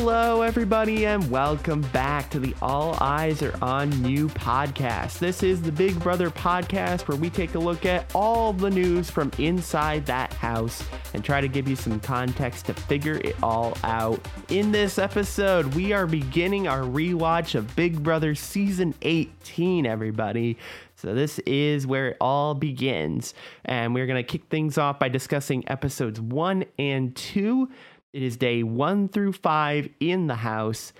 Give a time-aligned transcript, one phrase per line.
[0.00, 5.18] Hello, everybody, and welcome back to the All Eyes Are On You podcast.
[5.18, 9.10] This is the Big Brother podcast where we take a look at all the news
[9.10, 10.84] from inside that house
[11.14, 14.24] and try to give you some context to figure it all out.
[14.50, 20.58] In this episode, we are beginning our rewatch of Big Brother season 18, everybody.
[20.94, 23.34] So, this is where it all begins.
[23.64, 27.68] And we're going to kick things off by discussing episodes one and two.
[28.12, 30.92] It is day one through five in the house.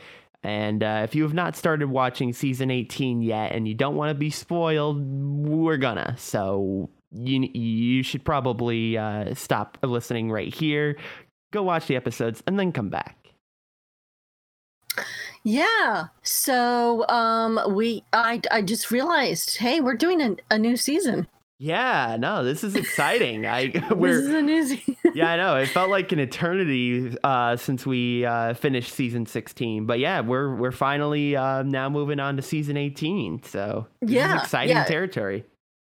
[0.42, 4.10] And uh, if you have not started watching season 18 yet and you don't want
[4.10, 6.14] to be spoiled, we're gonna.
[6.16, 10.96] So you you should probably uh, stop listening right here,
[11.52, 13.16] go watch the episodes, and then come back.
[15.42, 16.08] Yeah.
[16.22, 21.26] So um we I I just realized, hey, we're doing a, a new season.
[21.58, 23.46] Yeah, no, this is exciting.
[23.46, 24.78] I This we're is a new
[25.14, 25.56] yeah, I know.
[25.56, 29.86] It felt like an eternity uh, since we uh, finished season 16.
[29.86, 33.42] But yeah, we're we're finally uh, now moving on to season 18.
[33.42, 34.84] So this Yeah, is exciting yeah.
[34.84, 35.44] territory.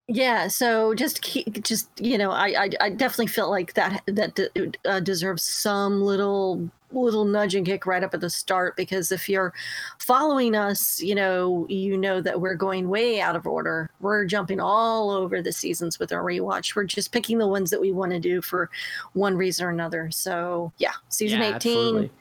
[0.09, 4.35] Yeah, so just keep, just you know, I I, I definitely feel like that that
[4.35, 9.11] de- uh, deserves some little little nudge and kick right up at the start because
[9.11, 9.53] if you're
[9.99, 13.89] following us, you know, you know that we're going way out of order.
[13.99, 16.75] We're jumping all over the seasons with our rewatch.
[16.75, 18.69] We're just picking the ones that we want to do for
[19.13, 20.09] one reason or another.
[20.11, 21.55] So yeah, season Yeah, 18.
[21.55, 22.11] absolutely.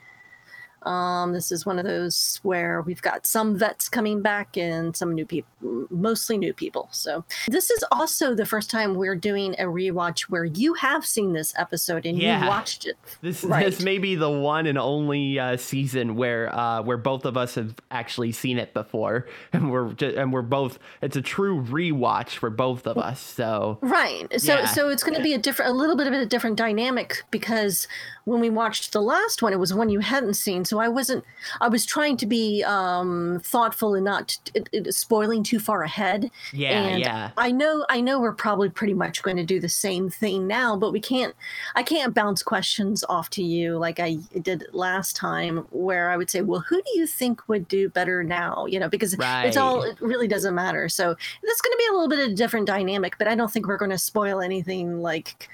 [0.86, 5.14] Um, this is one of those where we've got some vets coming back and some
[5.14, 5.50] new people,
[5.90, 6.88] mostly new people.
[6.92, 11.32] So this is also the first time we're doing a rewatch where you have seen
[11.32, 12.42] this episode and Yeah.
[12.44, 12.96] you watched it.
[13.20, 13.66] This Right.
[13.66, 17.56] this may be the one and only uh, season where uh, where both of us
[17.56, 20.78] have actually seen it before, and we're just, and we're both.
[21.02, 23.20] It's a true rewatch for both of us.
[23.20, 24.28] So Right.
[24.40, 24.66] So Yeah.
[24.66, 27.88] so it's going to be a different, a little bit of a different dynamic because
[28.26, 30.64] when we watched the last one, it was one you hadn't seen.
[30.64, 31.24] So I wasn't.
[31.60, 36.30] I was trying to be um, thoughtful and not it, it, spoiling too far ahead.
[36.52, 39.68] yeah, and yeah, I know I know we're probably pretty much going to do the
[39.68, 41.34] same thing now, but we can't
[41.76, 46.28] I can't bounce questions off to you like I did last time where I would
[46.28, 49.82] say, "Well, who do you think would do better now?" you know, because it's all.
[49.82, 50.88] It really doesn't matter.
[50.88, 53.52] So, that's going to be a little bit of a different dynamic, but I don't
[53.52, 55.48] think we're going to spoil anything like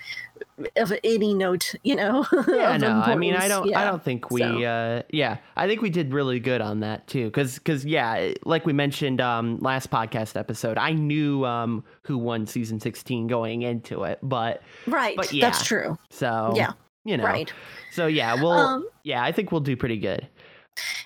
[0.76, 2.26] of any note, you know.
[2.48, 2.76] yeah.
[2.76, 3.74] No, I mean, I don't.
[3.74, 4.40] I don't think we.
[4.40, 7.26] So- Uh, yeah, I think we did really good on that too.
[7.26, 12.46] Because because yeah, like we mentioned um, last podcast episode, I knew um, who won
[12.46, 15.16] season sixteen going into it, but Right.
[15.16, 15.46] but yeah.
[15.50, 15.98] That's true.
[16.10, 16.72] so Yeah.
[17.04, 17.52] you know, Right.
[17.92, 20.28] So yeah, we'll Um, yeah, I think we'll do pretty good.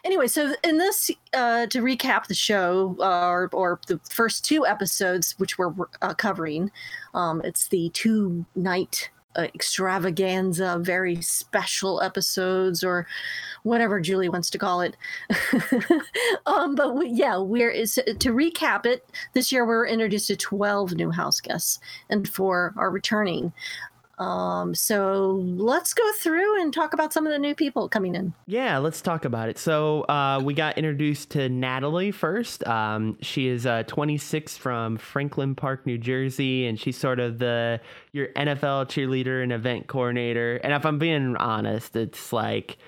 [0.04, 4.64] anyway so in this uh, to recap the show uh, or, or the first two
[4.64, 5.72] episodes which we're
[6.02, 6.70] uh, covering
[7.14, 13.06] um, it's the two night extravaganza very special episodes or
[13.62, 14.96] whatever julie wants to call it.
[16.46, 20.94] Um, but we, yeah we're is, to recap it this year we're introduced to 12
[20.94, 23.52] new house guests and four are returning
[24.18, 28.32] um, so let's go through and talk about some of the new people coming in
[28.46, 29.58] Yeah, let's talk about it.
[29.58, 32.66] So uh, we got introduced to Natalie first.
[32.66, 37.80] Um, she is uh, 26 from Franklin Park, New Jersey, and she's sort of the
[38.12, 40.56] your NFL cheerleader and event coordinator.
[40.56, 42.78] And if I'm being honest, it's like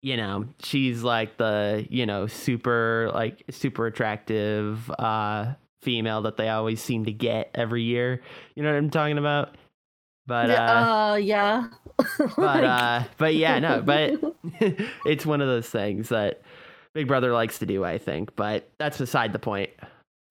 [0.00, 6.48] you know she's like the you know super like super attractive uh, female that they
[6.48, 8.20] always seem to get every year.
[8.54, 9.56] You know what I'm talking about?
[10.26, 11.68] But uh, uh, yeah.
[12.18, 14.14] but Like- uh but yeah no but
[15.06, 16.42] it's one of those things that
[16.94, 19.70] big brother likes to do i think but that's beside the point.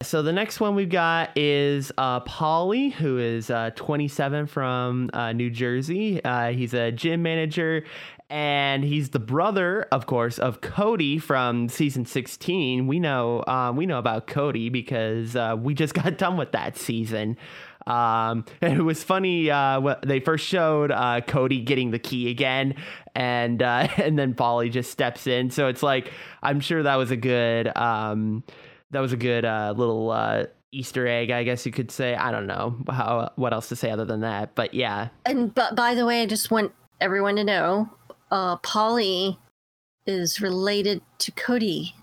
[0.04, 5.32] So the next one we've got is uh paulie who is uh 27 from uh
[5.34, 6.24] new jersey.
[6.24, 7.84] Uh he's a gym manager
[8.32, 13.86] and he's the brother of course of cody from season 16 we know um we
[13.86, 17.38] know about cody because uh we just got done with that season
[17.92, 22.30] um, and it was funny uh, when they first showed uh, Cody getting the key
[22.30, 22.76] again,
[23.16, 25.50] and uh, and then Paulie just steps in.
[25.50, 26.12] So it's like
[26.42, 28.44] I'm sure that was a good um,
[28.92, 32.16] that was a good uh, little uh, Easter egg, I guess you could say.
[32.16, 35.76] I don't know how what else to say other than that, but yeah, and but
[35.76, 36.72] by the way, I just want
[37.02, 37.90] everyone to know,
[38.32, 39.38] uh, Paulie
[40.06, 41.96] is related to Cody.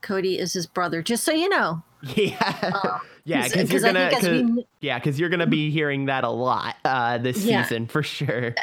[0.00, 1.02] Cody is his brother.
[1.02, 1.82] Just so you know.
[2.16, 6.24] yeah, Uh, yeah, because you're gonna 'cause- we yeah, because you're gonna be hearing that
[6.24, 7.62] a lot uh, this Yeah.
[7.62, 8.54] season for sure.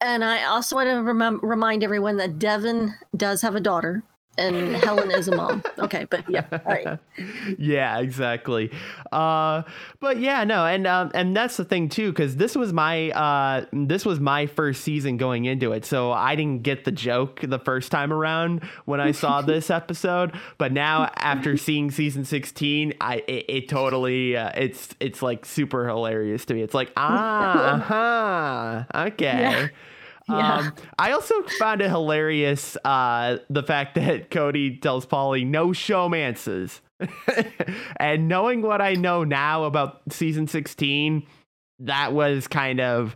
[0.00, 4.02] and I also want to remem- remind everyone that Devin does have a daughter.
[4.38, 5.62] And Helen is a mom.
[5.78, 6.98] Okay, but yeah, right.
[7.58, 8.70] yeah, exactly.
[9.10, 9.62] Uh,
[10.00, 13.66] but yeah, no, and um, and that's the thing too, because this was my uh,
[13.72, 17.58] this was my first season going into it, so I didn't get the joke the
[17.58, 20.32] first time around when I saw this episode.
[20.56, 25.86] But now, after seeing season sixteen, I it, it totally uh, it's it's like super
[25.86, 26.62] hilarious to me.
[26.62, 27.74] It's like ah,
[28.84, 29.26] uh-huh, okay.
[29.26, 29.68] Yeah.
[30.28, 30.54] Yeah.
[30.54, 36.80] Um, I also found it hilarious uh, the fact that Cody tells Paulie no showmances.
[37.96, 41.26] and knowing what I know now about season 16,
[41.80, 43.14] that was kind of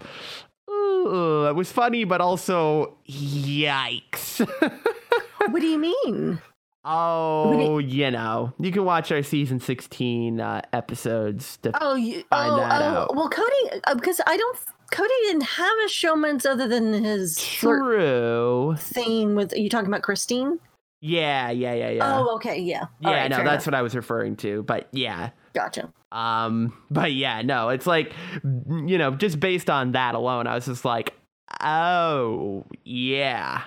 [0.69, 4.41] ooh, it was funny, but also yikes.
[5.49, 6.41] what do you mean?
[6.89, 12.53] Oh, you know, you can watch our season 16 uh, episodes to Oh, you, find
[12.53, 13.17] oh, that oh, out.
[13.17, 14.59] well, Cody, uh, because I don't.
[14.91, 18.77] Cody didn't have a showmance other than his True.
[18.79, 19.53] thing with.
[19.53, 20.59] Are you talking about Christine?
[21.01, 22.19] Yeah, yeah, yeah, yeah.
[22.19, 22.87] Oh, okay, yeah.
[23.05, 23.67] All yeah, right, no, that's enough.
[23.67, 24.63] what I was referring to.
[24.63, 25.31] But yeah.
[25.55, 25.93] Gotcha.
[26.13, 28.13] Um, but yeah, no, it's like,
[28.43, 31.15] you know, just based on that alone, I was just like,
[31.61, 33.63] oh, yeah.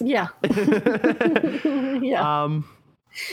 [0.00, 0.28] Yeah.
[2.02, 2.42] yeah.
[2.44, 2.68] Um,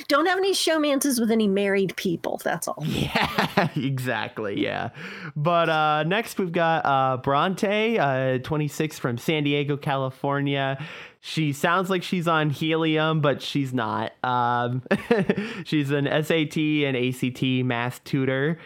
[0.08, 2.40] Don't have any showmances with any married people.
[2.44, 2.84] That's all.
[2.86, 4.62] yeah, exactly.
[4.62, 4.90] Yeah.
[5.36, 10.84] But uh, next we've got uh, Bronte, uh, 26 from San Diego, California.
[11.20, 14.14] She sounds like she's on helium, but she's not.
[14.24, 14.84] Um,
[15.66, 18.60] she's an SAT and ACT math tutor.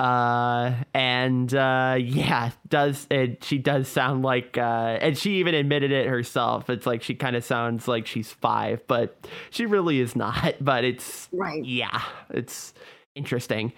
[0.00, 3.44] Uh, and uh, yeah, does it?
[3.44, 6.70] She does sound like, uh, and she even admitted it herself.
[6.70, 10.54] It's like she kind of sounds like she's five, but she really is not.
[10.62, 11.62] But it's Right.
[11.62, 12.00] yeah,
[12.30, 12.72] it's
[13.14, 13.74] interesting.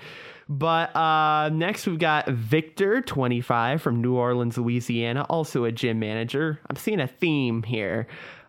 [0.48, 6.60] But uh, next we've got Victor, 25 from New Orleans, Louisiana, also a gym manager.
[6.70, 8.06] I'm seeing a theme here.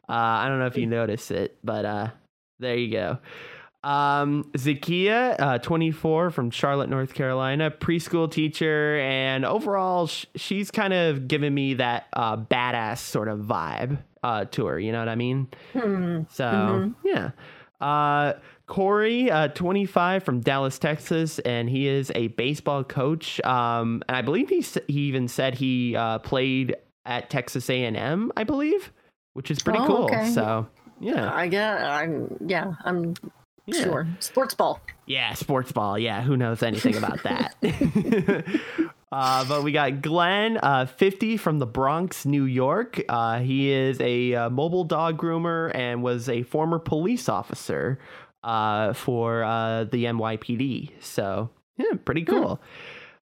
[0.07, 2.07] Uh, I don't know if you notice it, but uh,
[2.59, 3.17] there you go.
[3.83, 10.94] Um, Zakiyah, uh, 24 from Charlotte, North Carolina, preschool teacher, and overall, sh- she's kind
[10.94, 14.80] of giving me that uh, badass sort of vibe uh, to her.
[14.80, 15.47] You know what I mean?
[15.74, 16.21] Hmm.
[16.30, 16.95] So Mhm.
[17.03, 17.31] yeah.
[17.81, 18.33] Uh,
[18.68, 23.41] Corey, uh, 25 from Dallas, Texas, and he is a baseball coach.
[23.41, 28.31] Um, and I believe he s- he even said he uh, played at Texas A&M,
[28.38, 28.94] I believe,
[29.33, 30.03] which is pretty Oh, cool.
[30.06, 30.29] okay.
[30.29, 30.65] So
[31.01, 31.81] yeah, I get.
[31.83, 32.38] I'm.
[32.47, 32.71] Yeah.
[32.86, 33.15] I'm
[33.65, 33.83] yeah.
[33.83, 34.07] sure.
[34.19, 34.81] Sports ball.
[35.06, 35.98] Yeah, sports ball.
[35.98, 37.56] Yeah, who knows anything about that?
[39.12, 43.01] uh, but we got Glenn, uh, 50 from the Bronx, New York.
[43.10, 48.00] Uh, he is a uh, mobile dog groomer and was a former police officer
[48.44, 50.92] uh, for uh, the NYPD.
[51.01, 52.62] So, yeah, pretty cool.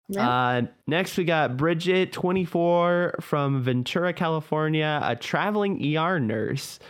[0.09, 0.29] Yeah.
[0.29, 6.81] Uh, next, we got Bridgette, 24 from Ventura, California, a traveling ER nurse,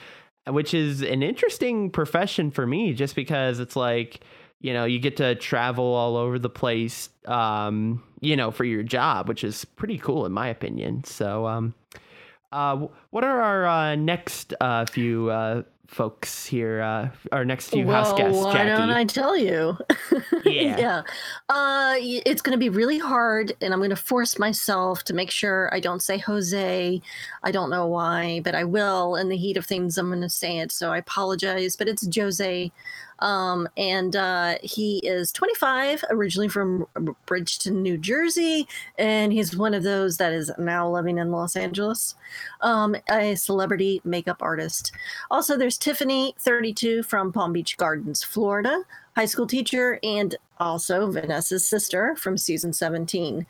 [0.47, 4.21] which is an interesting profession for me just because it's like,
[4.61, 8.83] you know, you get to travel all over the place, um, you know, for your
[8.83, 11.05] job, which is pretty cool in my opinion.
[11.05, 11.75] So, um,
[12.53, 16.81] uh, what are our uh, next uh, few uh, folks here?
[16.81, 18.69] Uh, our next few house guests, why Jackie.
[18.69, 19.77] don't I tell you?
[20.43, 20.79] Yeah.
[20.79, 21.03] yeah.
[21.51, 25.31] Uh, it's going to be really hard, and I'm going to force myself to make
[25.31, 27.03] sure I don't say Jose.
[27.43, 29.17] I don't know why, but I will.
[29.17, 30.73] In the heat of things, I'm going to say it.
[30.73, 32.73] So I apologize, but it's Jozea.
[33.21, 36.87] Um, and uh, he is 25, originally from
[37.27, 38.67] Bridgeton, New Jersey,
[38.99, 42.15] and he's one of those that is now living in Los Angeles.
[42.61, 44.93] Um, a celebrity makeup artist.
[45.31, 48.85] Also, there's Tiffany, 32, from Palm Beach Gardens, Florida,
[49.17, 53.47] high school teacher, and also Vanessa's sister from season 17.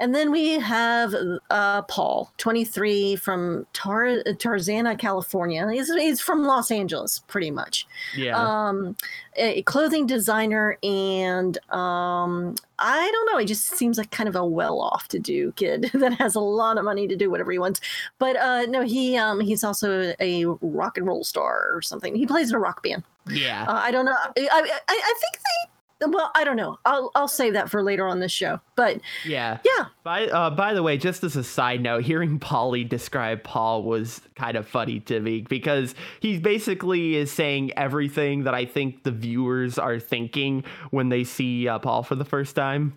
[0.00, 1.14] And then we have
[1.50, 5.70] uh, Paul, 23, from Tar- Tarzana, California.
[5.70, 7.86] He's, he's from Los Angeles, pretty much.
[8.16, 8.36] Yeah.
[8.36, 8.96] Um,
[9.36, 13.38] a clothing designer, and um, I don't know.
[13.38, 16.78] He just seems like kind of a well-off to do kid that has a lot
[16.78, 17.80] of money to do whatever he wants.
[18.18, 22.14] But uh, no, he um, he's also a rock and roll star or something.
[22.14, 23.04] He plays in a rock band.
[23.30, 23.66] yeah.
[23.68, 24.16] Uh, I don't know.
[24.16, 25.70] I, I, I think they.
[26.06, 26.78] Well, I don't know.
[26.84, 28.60] I'll I'll save that for later on this show.
[28.76, 29.58] But yeah.
[29.64, 33.82] yeah, By uh, by the way, just as a side note, hearing Paulie describe Paul
[33.82, 39.02] was kind of funny to me because he basically is saying everything that I think
[39.04, 42.94] the viewers are thinking when they see uh, Paul for the first time.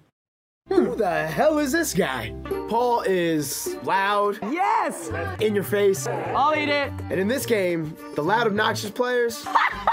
[0.70, 2.34] Who the hell is this guy?
[2.70, 5.12] Paul is loud, Yes!
[5.42, 6.90] in your face, I'll eat it!
[7.10, 9.46] and in this game, the loud, obnoxious players,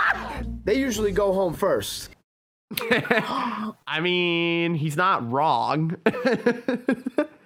[0.65, 2.11] they usually go home first.
[3.87, 5.97] I mean, he's not wrong.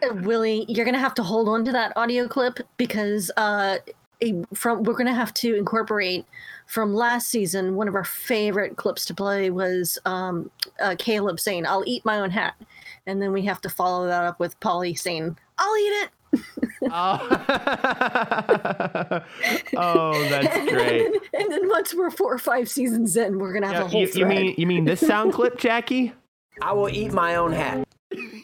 [0.04, 3.78] Uh, Willie, you're gonna have to hold on to that audio clip because uh,
[4.52, 6.26] from we're gonna have to incorporate
[6.66, 7.74] from last season.
[7.74, 12.18] One of our favorite clips to play was um, uh, Caleb saying, "I'll eat my
[12.18, 12.54] own hat,"
[13.06, 16.10] and then we have to follow that up with Paulie saying, "I'll eat it."
[16.94, 17.18] Oh.
[19.76, 20.98] oh, that's and great.
[21.02, 23.88] Then, and then once we're four or five seasons in, we're gonna have Yeah, a
[23.88, 26.12] whole you, you mean you mean this sound clip, Jackie?
[26.62, 27.86] I will eat my own hat.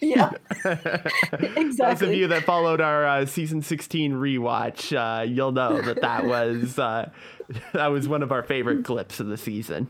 [0.02, 0.30] yeah,
[0.64, 0.64] exactly.
[0.64, 2.16] Those of exactly.
[2.19, 7.11] you that followed our uh, season 16 rewatch, uh, you'll know that that was uh,
[7.73, 9.87] that was one of our favorite clips of the season.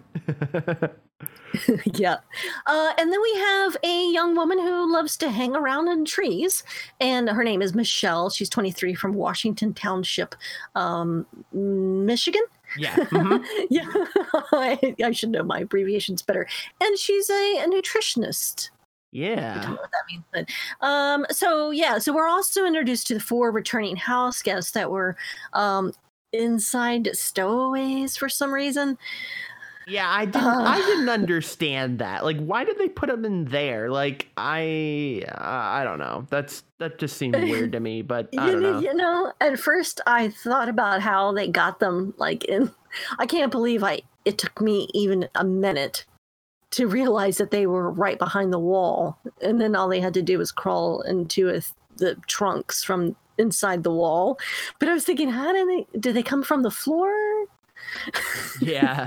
[1.95, 2.19] yeah.
[2.67, 6.63] Uh, and then we have a young woman who loves to hang around in trees,
[7.01, 8.31] and her name is Michelle.
[8.31, 10.35] She's 23 from Washington Township,
[10.75, 12.43] um, Michigan.
[12.77, 13.01] yeah.
[13.11, 13.45] mhm.
[13.71, 13.85] yeah,
[14.53, 16.47] I, I should know my abbreviations better.
[16.81, 18.71] And she's a, a nutritionist.
[19.47, 19.63] I don't Yeah.
[19.65, 23.51] know what that means, but um, so yeah, so we're also introduced to the four
[23.51, 25.17] returning house guests that were
[25.53, 25.93] um
[26.33, 28.97] inside stowaways for some reason.
[29.87, 30.45] Yeah, I didn't.
[30.47, 30.63] Uh.
[30.63, 32.25] I didn't understand that.
[32.25, 33.91] Like, why did they put them in there?
[33.91, 36.27] Like, I, uh, I don't know.
[36.31, 38.03] That's that just seemed weird to me.
[38.03, 38.81] But I you, know.
[38.81, 42.73] you know, at first I thought about how they got them like in
[43.19, 46.05] I can't believe I it took me even a minute
[46.73, 50.23] to realize that they were right behind the wall and then all they had to
[50.23, 51.61] do was crawl into a,
[51.97, 54.39] the trunks from inside the wall.
[54.79, 57.13] But I was thinking how did they did they come from the floor?
[58.61, 59.07] Yeah.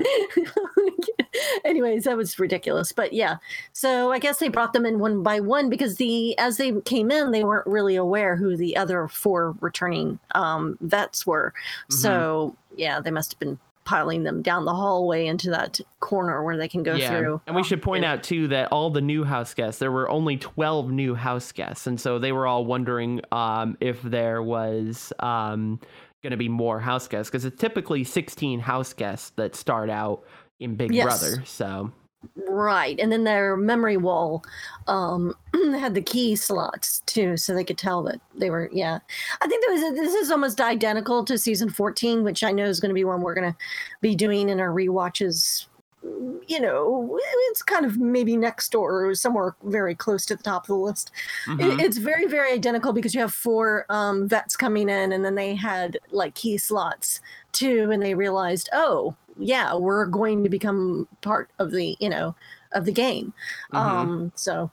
[1.65, 2.92] Anyways, that was ridiculous.
[2.92, 3.38] But yeah,
[3.72, 7.12] so I guess they brought them in one by one because the as they came
[7.12, 11.53] in, they weren't really aware who the other four returning um, vets were.
[11.56, 11.96] Mm-hmm.
[11.96, 16.58] So yeah, they must have been piling them down the hallway into that corner where
[16.58, 17.10] they can go yeah.
[17.10, 17.42] through.
[17.48, 20.38] And we should point out too that all the new house guests, there were only
[20.38, 25.80] 12 new house guests, and so they were all wondering um, if there was um,
[26.24, 30.24] going to be more house guests because it's typically 16 house guests that start out
[30.60, 31.06] in Big Yes.
[31.06, 31.44] Brother.
[31.46, 31.92] So
[32.48, 32.98] Right.
[33.00, 34.44] And then their memory wall
[34.88, 39.00] um had the key slots too, so they could tell that they were yeah.
[39.42, 42.80] I think there was this is almost identical to season 14, which I know is
[42.80, 43.58] going to be one we're going to
[44.01, 45.68] be doing in our rewatches.
[46.48, 47.17] You know,
[47.50, 50.75] it's kind of maybe next door or somewhere very close to the top of the
[50.75, 51.12] list.
[51.45, 51.79] Mhm.
[51.79, 55.55] it's very, very identical because you have four um, vets coming in, and then they
[55.55, 57.22] had like key slots
[57.53, 62.36] too, and they realized, oh, yeah, we're going to become part of the, you know,
[62.74, 63.33] of the game.
[63.72, 63.77] Mhm.
[63.79, 64.69] Um, so,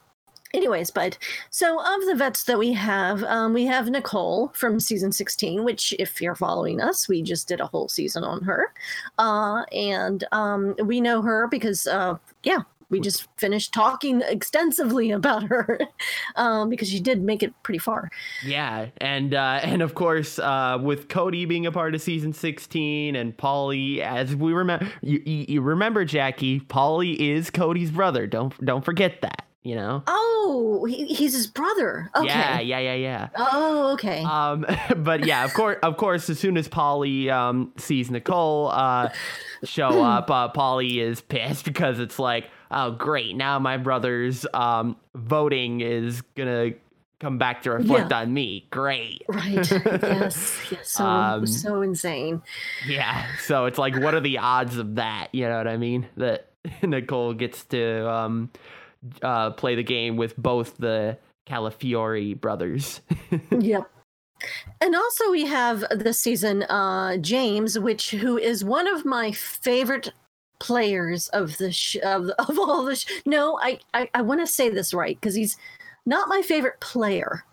[0.55, 1.19] anyways, but
[1.51, 5.95] so of the vets that we have, um, we have Nicole from season 16, which,
[5.99, 8.73] if you're following us, we just did a whole season on her.
[9.19, 15.45] Uh, and um, we know her because, uh, yeah, we just finished talking extensively about
[15.45, 15.81] her
[16.37, 18.11] um, because she did make it pretty far.
[18.45, 23.17] Yeah, and uh, and of course, uh, with Cody being a part of season sixteen,
[23.17, 28.27] and Paulie, as we remember, you, you, you remember Jackie, Paulie is Cody's brother.
[28.27, 29.47] Don't don't forget that.
[29.63, 30.03] You know.
[30.07, 32.11] Oh, he, he's his brother.
[32.17, 32.27] Okay.
[32.27, 33.29] Yeah, yeah, yeah, yeah.
[33.37, 34.23] Oh, okay.
[34.25, 34.65] Um,
[34.97, 39.11] but yeah, of course, of course, as soon as Paulie um sees Nicole uh
[39.65, 44.97] show up, uh, Paulie is pissed because it's like, oh great, now my brother's um
[45.15, 46.71] voting is gonna
[47.19, 48.67] come back to reflect on me.
[48.71, 49.23] Great.
[49.29, 49.71] right.
[49.71, 50.59] yes.
[50.71, 50.91] Yes.
[50.91, 52.41] So, Um, so insane.
[52.89, 53.27] Yeah.
[53.41, 55.29] So it's like, what are the odds of that?
[55.33, 56.09] You know what I mean?
[56.17, 56.47] That
[56.83, 58.51] Nicole gets to um
[59.23, 63.01] uh play the game with both the Calafiore brothers.
[63.51, 63.91] yep.
[64.81, 70.13] And also we have this season uh James which who is one of my favorite
[70.59, 74.47] players of the sh- of, of all the sh- No, I I, I want to
[74.47, 75.57] say this right cuz he's
[76.07, 77.45] not my favorite player.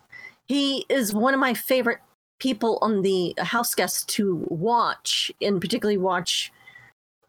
[0.48, 2.00] He is one of my favorite
[2.39, 6.51] people on the house guests to watch and particularly watch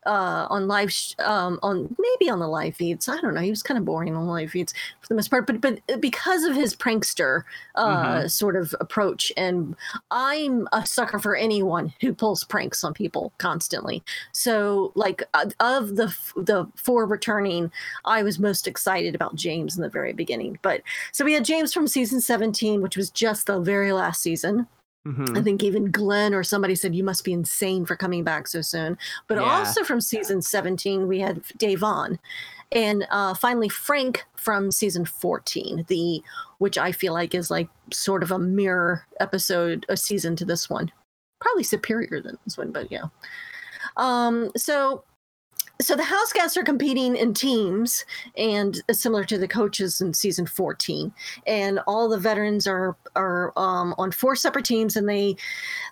[0.09, 3.09] uh on live sh- um on maybe on the live feeds.
[3.09, 3.41] I don't know.
[3.43, 6.45] He was kind of boring on live feeds for the most part but but because
[6.45, 7.43] of his prankster
[7.75, 9.77] uh sort of approach and
[10.11, 14.03] i'm a sucker for anyone who pulls pranks on people constantly.
[14.33, 17.71] So like uh, of the f- the four returning
[18.05, 20.59] i was most excited about james in the very beginning.
[20.63, 24.67] But so we had james from season 17 which was just the very last season
[25.07, 25.39] Mhm.
[25.39, 28.61] I think even Glenn or somebody said you must be insane for coming back so
[28.61, 28.99] soon.
[29.27, 29.45] But Yeah.
[29.45, 32.19] also from season 17, we had Dave Da'Vonne.
[32.73, 36.23] And uh, finally, Frank from season 14, the
[36.59, 40.69] which I feel like is like sort of a mirror episode, a season to this
[40.69, 40.93] one.
[41.41, 43.05] Probably superior than this one, but yeah.
[43.97, 45.05] Um, so
[45.81, 48.05] so the house guests are competing in teams
[48.37, 51.13] and similar to the coaches in season 14
[51.47, 55.37] and all the veterans are are um, on four separate teams and they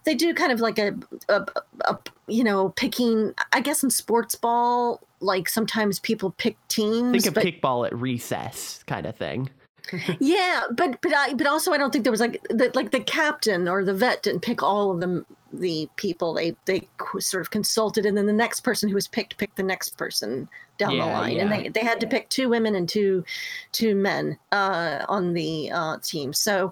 [0.05, 0.93] they do kind of like a,
[1.29, 1.47] a,
[1.85, 7.27] a you know picking i guess in sports ball like sometimes people pick teams Think
[7.27, 9.51] of but, kickball at recess kind of thing.
[10.19, 12.99] yeah but but i but also i don't think there was like the, like the
[12.99, 15.25] captain or the vet didn't pick all of them
[15.61, 16.87] the people they they
[17.19, 20.49] sort of consulted and then the next person who was picked picked the next person
[20.79, 23.25] down the Yeah, line and they, they had to pick two women and two
[23.73, 26.71] two men uh on the uh team so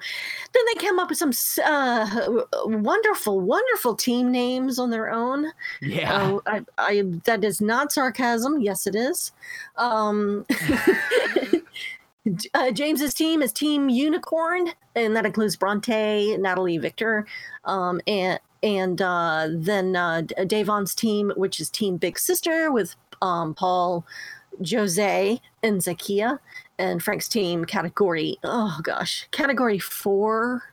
[0.53, 1.33] then they came up with some
[1.65, 6.09] uh wonderful wonderful team names on their own Yeah.
[6.11, 8.61] Oh, I, I that is not sarcasm.
[8.61, 9.33] Yes, it is.
[9.77, 10.45] Um,
[12.55, 17.27] uh, James's team is Team Unicorn, and that includes Bronte, Natalie, Victor,
[17.65, 23.55] um, and and uh, then uh, Da'Vonne's team, which is Team Big Sister, with um,
[23.55, 24.07] Paul,
[24.69, 26.39] Jose, and Zakiyah.
[26.77, 30.63] And Frank's team category, oh gosh, category four.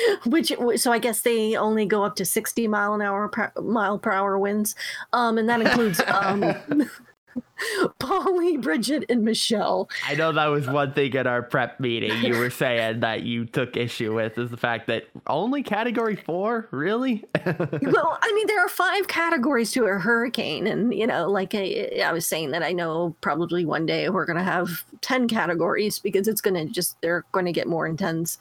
[0.26, 3.98] which so i guess they only go up to 60 mile an hour per, mile
[3.98, 4.74] per hour winds
[5.12, 6.54] um and that includes um
[8.00, 9.88] paulie bridgette and michelle.
[10.06, 13.44] I know that was one thing at our prep meeting you were saying that you
[13.44, 17.24] took issue with is the fact that only category four, really?
[17.44, 22.00] well i mean there are five categories to a hurricane and you know like I,
[22.04, 25.98] I was saying that i know probably one day we're going to have 10 categories
[25.98, 28.38] because it's going to just they're going to get more intense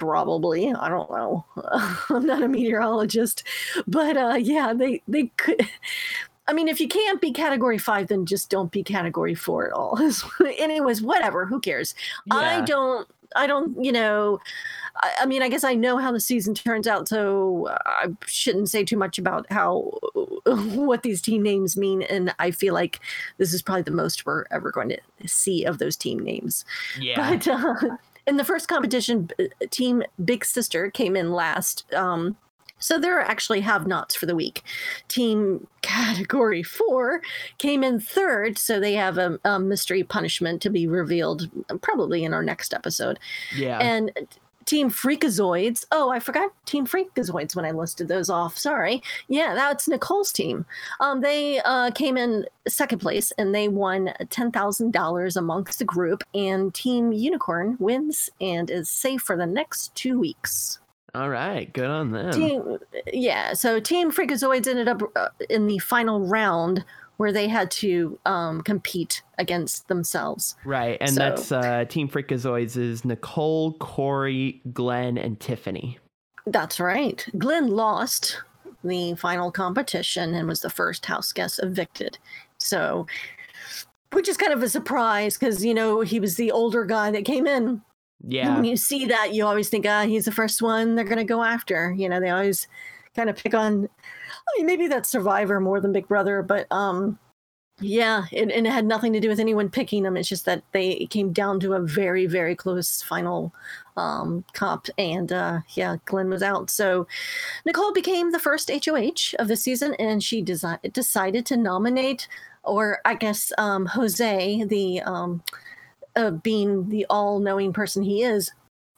[0.00, 0.72] probably.
[0.72, 1.44] I don't know.
[2.08, 3.44] I'm not a meteorologist.
[3.86, 5.68] But uh yeah they they could
[6.50, 9.72] I mean, if you can't be category five, then just don't be category four at
[9.72, 9.96] all.
[10.58, 11.46] Anyways, whatever.
[11.46, 11.94] Who cares?
[12.28, 13.06] I don't.
[13.36, 13.82] I don't.
[13.82, 14.40] You know.
[14.96, 18.68] I, I mean, I guess I know how the season turns out, so I shouldn't
[18.68, 19.96] say too much about how
[20.44, 22.02] what these team names mean.
[22.02, 22.98] And I feel like
[23.38, 26.64] this is probably the most we're ever going to see of those team names.
[26.98, 27.30] yeah.
[27.30, 29.30] But uh, in the first competition,
[29.70, 31.94] Team Big Sister came in last.
[31.94, 32.36] Um,
[32.80, 34.62] so there are actually have nots for the week.
[35.08, 37.22] Team category four
[37.58, 41.48] came in third, so they have a, a mystery punishment to be revealed
[41.80, 43.18] probably in our next episode.
[43.56, 43.78] yeah.
[43.78, 44.10] And
[44.66, 45.84] Team Freakazoids.
[45.90, 48.56] Oh, I forgot Team Freakazoids when I listed those off.
[48.56, 49.02] Sorry.
[49.26, 50.64] Yeah, that's Nicole's team.
[51.00, 55.84] Um, they uh, came in second place and they won ten thousand dollars amongst the
[55.84, 56.22] group.
[56.34, 60.78] And Team Unicorn wins and is safe for the next two weeks.
[61.14, 61.72] All right.
[61.72, 62.32] Good on them.
[62.32, 62.78] Team,
[63.12, 63.52] yeah.
[63.52, 66.84] So Team Freakazoids ended up uh, in the final round
[67.16, 70.56] where they had to um, compete against themselves.
[70.64, 70.96] Right.
[71.00, 75.98] And So- that's uh, Team Freakazoids is Nicole, Corey, Glenn, and Tiffany.
[76.46, 77.26] That's right.
[77.36, 78.40] Glenn lost
[78.82, 82.16] the final competition and was the first house guest evicted.
[82.56, 83.06] So,
[84.12, 87.26] which is kind of a surprise because, you know, he was the older guy that
[87.26, 87.82] came in.
[88.26, 88.54] Yeah.
[88.54, 91.24] when you see that, you always think, ah, he's the first one they're going to
[91.24, 91.92] go after.
[91.92, 92.68] You know, they always
[93.16, 97.18] kind of pick on, I mean, maybe that's Survivor more than Big Brother, but, um,
[97.80, 100.16] yeah, it, and it had nothing to do with anyone picking them.
[100.16, 103.54] It's just that they came down to a very, very close final
[103.96, 106.68] um, comp, and uh, yeah, Glenn was out.
[106.68, 107.06] So
[107.64, 112.28] Nicole became the first HOH of the season, and she desi- decided to nominate,
[112.64, 115.42] or I guess um, Jose, the um,
[116.16, 118.50] uh, being the all-knowing person he is,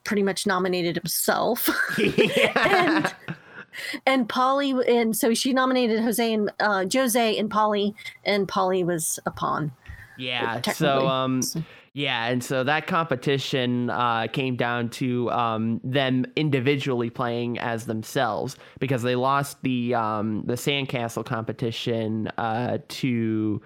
[0.03, 1.69] pretty much nominated himself.
[1.97, 3.11] yeah.
[4.05, 7.93] and Paulie, and so she nominated Jose and uh, Jose and Paulie,
[8.25, 9.71] and Paulie was a pawn.
[10.17, 10.61] Yeah.
[10.61, 11.63] So um So-
[11.95, 18.57] yeah, and so that competition uh came down to um them individually playing as themselves
[18.79, 23.61] because they lost the um the sandcastle competition uh to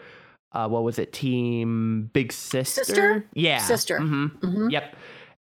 [0.57, 1.13] uh what was it?
[1.13, 2.83] Team Big Sister?
[2.83, 3.25] Sister?
[3.33, 3.59] Yeah.
[3.59, 3.99] Sister.
[3.99, 4.39] Mhm.
[4.39, 4.71] Mhm.
[4.71, 4.95] Yep.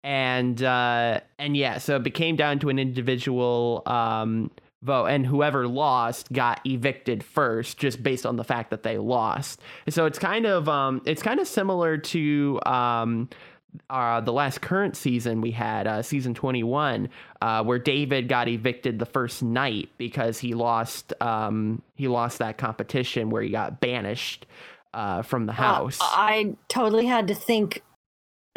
[0.02, 4.50] And uh and yeah, so it became down to an individual um
[4.82, 9.60] vote and whoever lost got evicted first just based on the fact that they lost.
[9.88, 13.28] So it's kind of um it's kind of similar to um
[13.90, 17.08] uh, the last current season we had, uh, season 21,
[17.42, 22.56] uh, where David got evicted the first night because he lost um, he lost that
[22.56, 24.46] competition where he got banished
[24.94, 26.00] uh, from the house.
[26.00, 27.82] Uh, I totally had to think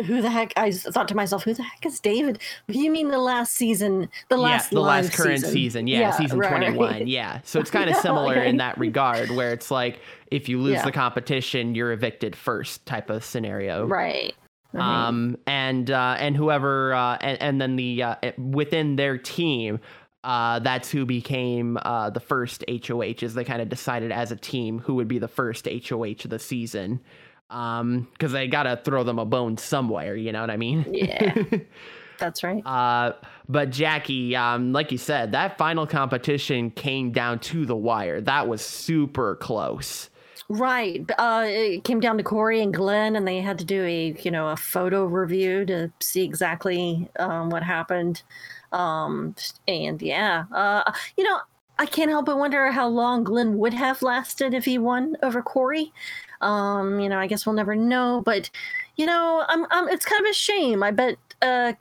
[0.06, 2.40] who the heck I thought to myself, who the heck is David?
[2.68, 6.50] You mean the last season, the last yeah, the last current season, yeah, season right.
[6.50, 10.48] 21 yeah so it's kind of Yeah, similar in that regard where it's like if
[10.48, 10.86] you lose Yeah.
[10.86, 14.36] the competition you're evicted first type of scenario Right.
[14.72, 15.08] right.
[15.08, 19.80] um and uh and whoever uh and, and then the uh within their team
[20.28, 23.24] uh, that's who became uh, the first HOH.
[23.24, 26.30] As they kind of decided as a team who would be the first HOH of
[26.30, 27.00] the season,
[27.48, 30.18] because um, they got to throw them a bone somewhere.
[30.18, 30.86] You know what I mean?
[30.92, 31.44] Yeah.
[32.20, 32.62] That's right.
[32.66, 33.14] Uh,
[33.48, 38.20] but Jackie, um, like you said, that final competition came down to the wire.
[38.20, 40.10] That was super close.
[40.50, 41.10] Right.
[41.18, 44.32] Uh, it came down to Corey and Glenn, and they had to do a you
[44.32, 48.24] know a photo review to see exactly um, what happened.
[48.72, 49.36] Um,
[49.68, 51.40] and yeah, uh, you know,
[51.80, 55.42] I can't help but wonder how long Glenn would have lasted if he won over
[55.42, 55.94] Corey.
[56.42, 58.50] Um, you know, I guess we'll never know, but
[58.96, 60.84] you know, I'm, I'm it's kind of a shame.
[60.84, 61.74] I bet uh,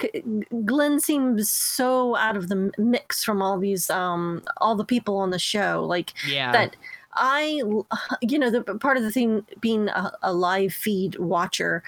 [0.64, 5.30] Glenn seems so out of the mix from all these um all the people on
[5.30, 5.84] the show.
[5.86, 6.52] Like yeah.
[6.52, 6.76] that
[7.14, 7.62] I
[8.20, 11.82] you know, the part of the thing being a, a live feed watcher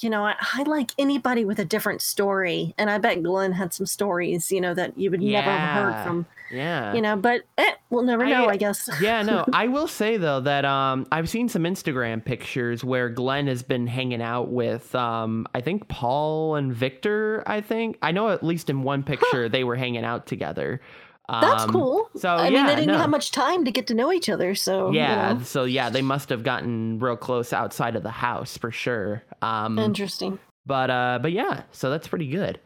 [0.00, 3.72] you know, I, I, like anybody with a different story, and I bet Glenn had
[3.72, 5.40] some stories, you know, that you would yeah.
[5.40, 6.26] never have heard from.
[6.50, 6.94] Yeah.
[6.94, 8.88] You know, but eh, we'll never know, I, I guess.
[9.00, 9.44] yeah, no.
[9.52, 13.86] I will say though that um, I've seen some Instagram pictures where Glenn has been
[13.86, 17.42] hanging out with um, I think Paul and Victor.
[17.46, 19.48] I think I know at least in one picture huh.
[19.48, 20.80] they were hanging out together.
[21.28, 22.08] That's um, cool.
[22.16, 22.98] So I yeah, mean, they didn't no.
[22.98, 24.54] have much time to get to know each other.
[24.54, 25.44] So yeah, you know.
[25.44, 29.24] so yeah, they must have gotten real close outside of the house for sure.
[29.42, 30.38] Um, Interesting.
[30.66, 32.60] But uh, but yeah, so that's pretty good.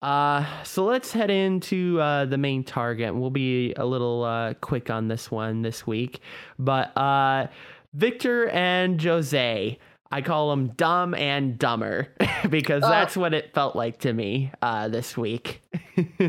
[0.00, 3.14] Uh, so let's head into uh, the main target.
[3.14, 6.20] We'll be a little uh, quick on this one this week,
[6.58, 7.48] but uh,
[7.94, 9.78] Victor and Jose.
[10.14, 12.08] I call them dumb and dumber
[12.50, 15.62] because that's what it felt like to me uh, this week.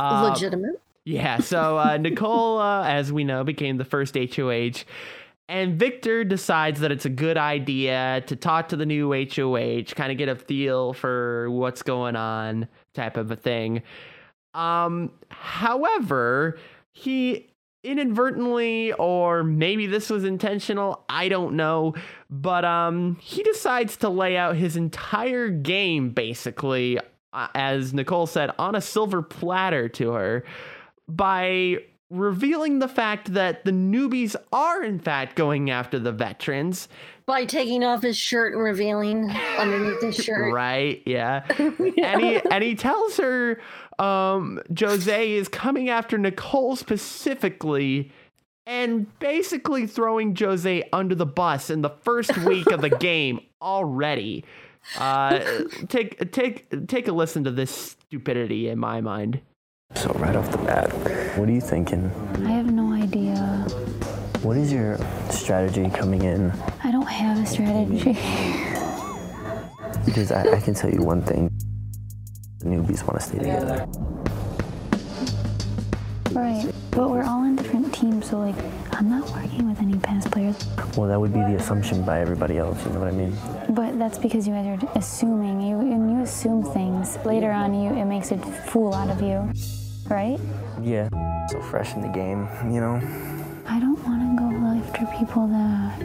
[0.00, 0.82] uh, Legitimate.
[1.04, 1.38] Yeah.
[1.38, 4.84] So uh, Nicole, uh, as we know, became the first HOH.
[5.46, 10.10] And Victor decides that it's a good idea to talk to the new HOH, kind
[10.10, 13.82] of get a feel for what's going on, type of a thing.
[14.54, 16.58] Um, however,
[16.92, 17.50] he
[17.82, 21.94] inadvertently or maybe this was intentional i don't know
[22.30, 26.98] but um he decides to lay out his entire game basically
[27.34, 30.42] uh, as nicole said on a silver platter to her
[31.08, 31.78] by
[32.10, 36.88] revealing the fact that the newbies are in fact going after the veterans
[37.26, 40.52] by taking off his shirt and revealing underneath his shirt.
[40.52, 41.44] Right, yeah.
[41.96, 42.12] yeah.
[42.12, 43.60] And he and he tells her
[43.98, 48.12] um Jose is coming after Nicole specifically
[48.66, 54.44] and basically throwing Jose under the bus in the first week of the game already.
[54.98, 59.40] Uh take take take a listen to this stupidity in my mind.
[60.04, 60.92] So right off the bat,
[61.38, 62.10] what are you thinking?
[62.44, 63.36] I have no idea.
[64.42, 64.98] What is your
[65.30, 66.50] strategy coming in?
[66.82, 68.12] I don't have a strategy.
[70.04, 71.50] because I, I can tell you one thing.
[72.58, 73.86] The newbies want to stay together.
[76.32, 78.56] Right, but we're all in different teams, so like,
[78.92, 80.56] I'm not working with any past players.
[80.96, 83.36] Well, that would be the assumption by everybody else, you know what I mean?
[83.70, 85.62] But that's because you guys are assuming.
[85.62, 87.16] You and you assume things.
[87.24, 89.50] Later on, you it makes a fool out of you,
[90.10, 90.38] right?
[90.82, 91.08] Yeah.
[91.48, 93.00] So fresh in the game, you know.
[93.66, 96.02] I don't want to go after people that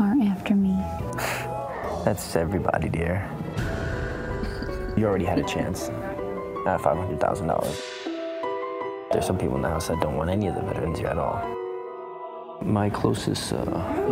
[0.00, 0.74] aren't after me.
[2.06, 3.28] That's everybody, dear.
[4.96, 5.90] You already had a chance
[6.66, 7.78] at five hundred thousand dollars.
[9.10, 11.18] There's some people in the house that don't want any of the veterans here at
[11.18, 11.36] all.
[12.62, 13.64] My closest uh,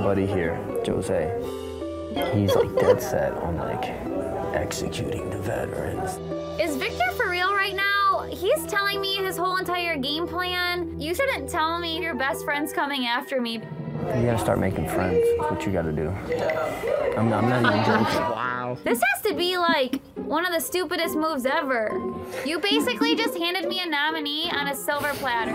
[0.02, 1.69] buddy here, Jose,
[2.14, 3.84] he's like dead set on like
[4.54, 6.18] executing the veterans.
[6.60, 8.26] Is Victor for real right now?
[8.30, 11.00] He's telling me his whole entire game plan.
[11.00, 13.54] You shouldn't tell me your best friend's coming after me.
[13.54, 15.18] You gotta start making friends.
[15.38, 16.08] That's what you gotta do.
[17.16, 18.20] I'm, I'm not even joking.
[18.20, 18.78] Wow.
[18.82, 21.90] This has to be like one of the stupidest moves ever.
[22.44, 25.52] You basically just handed me a nominee on a silver platter.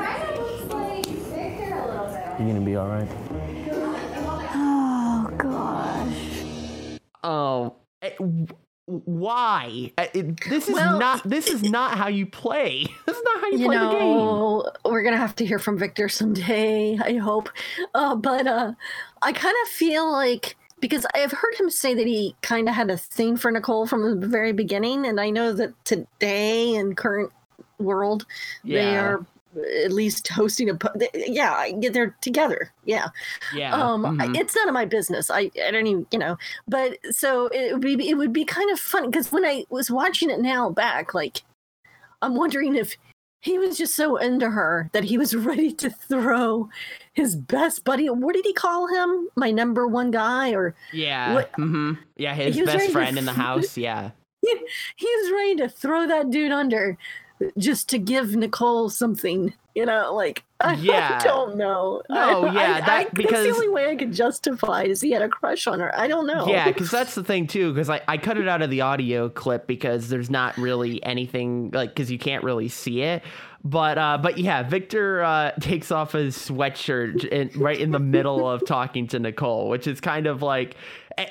[2.38, 2.88] You're gonna be all
[7.26, 8.12] Oh, eh,
[8.86, 9.92] why?
[9.98, 11.28] Uh, it- this is Well, not.
[11.28, 12.86] This is not how you play.
[13.08, 14.00] This is not how you, you play the game.
[14.00, 16.98] know, we're gonna have to hear from Victor someday.
[17.02, 17.50] I hope,
[17.96, 18.74] uh, but uh,
[19.22, 22.92] I kind of feel like because I've heard him say that he kind of had
[22.92, 27.32] a thing for Nicole from the very beginning, and I know that today in current
[27.80, 28.26] world
[28.64, 29.02] they Yeah.
[29.02, 29.26] are
[29.84, 33.08] at least hosting a po- yeah they're together yeah
[33.54, 33.74] Yeah.
[33.76, 34.36] um mhm.
[34.38, 36.38] it's none of my business i i don't even you know
[36.68, 39.90] but so it would be it would be kind of fun because when i was
[39.92, 41.42] watching it now back like
[42.22, 42.96] i'm wondering if
[43.42, 46.68] he was just so into her that he was ready to throw
[47.14, 51.34] his best buddy what did he call him my number one guy or yeah.
[51.34, 52.34] what- hmm Yeah.
[52.34, 53.78] His He best friend in the house.
[53.78, 54.12] Yeah.
[54.42, 56.98] he was ready to throw that dude under
[57.58, 59.54] just to give Nicole something.
[59.74, 61.20] You know, like I, Yeah.
[61.20, 62.02] I don't know.
[62.10, 65.02] No, I, yeah, I, that- I, that's because- the only way I could justify is
[65.02, 65.94] he had a crush on her.
[66.00, 66.48] I don't know.
[66.48, 67.74] Yeah, because that's the thing too.
[67.74, 71.72] Because I, I cut it out of the audio clip because there's not really anything
[71.74, 73.22] like because you can't really see it.
[73.66, 78.48] But uh, but yeah, Victor uh, takes off his sweatshirt in, right in the middle
[78.48, 80.76] of talking to Nicole, which is kind of like,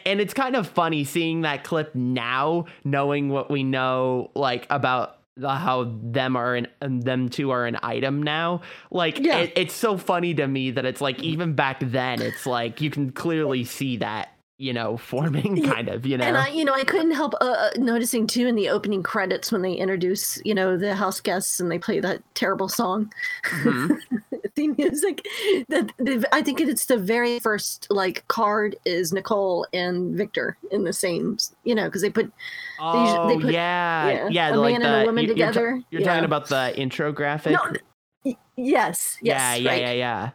[0.04, 5.16] and it's kind of funny seeing that clip now, knowing what we know like about
[5.36, 8.60] the, how them are an and them two are an item now.
[8.90, 9.38] Like Yeah.
[9.38, 12.90] it, it's so funny to me that it's like even back then, it's like you
[12.90, 16.64] can clearly see that you know forming Yeah, kind of you know And I, you
[16.64, 20.40] know, I couldn't help uh, uh, noticing too in the opening credits when they introduce,
[20.44, 23.12] you know, the house guests and they play that terrible song,
[23.50, 24.00] Mhm.
[24.56, 25.24] theme music.
[25.68, 25.90] That
[26.32, 31.38] I think it's the very first like card is Nicole and Victor in the same,
[31.64, 32.32] you know, because they put
[32.80, 34.54] Oh they put- yeah, yeah, yeah.
[34.54, 36.06] a like man and a the- woman you- you're together, You're, yeah.
[36.08, 37.52] talking about the intro graphic.
[37.52, 39.80] no, yes, yes, yeah, yeah, right.
[39.82, 40.30] yeah, yeah,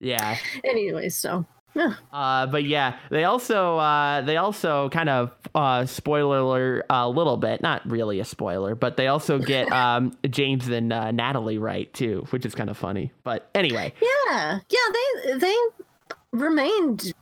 [0.00, 0.36] yeah.
[0.64, 1.94] Anyway, so yeah.
[2.10, 7.60] Uh, but yeah, they also uh, they also kind of uh, spoiler a little bit,
[7.60, 12.26] not really a spoiler, but they also get um, James and uh, Natalie right too,
[12.30, 13.12] which is kind of funny.
[13.24, 14.78] But anyway, Yeah, yeah,
[15.26, 15.56] they they
[16.32, 17.12] remained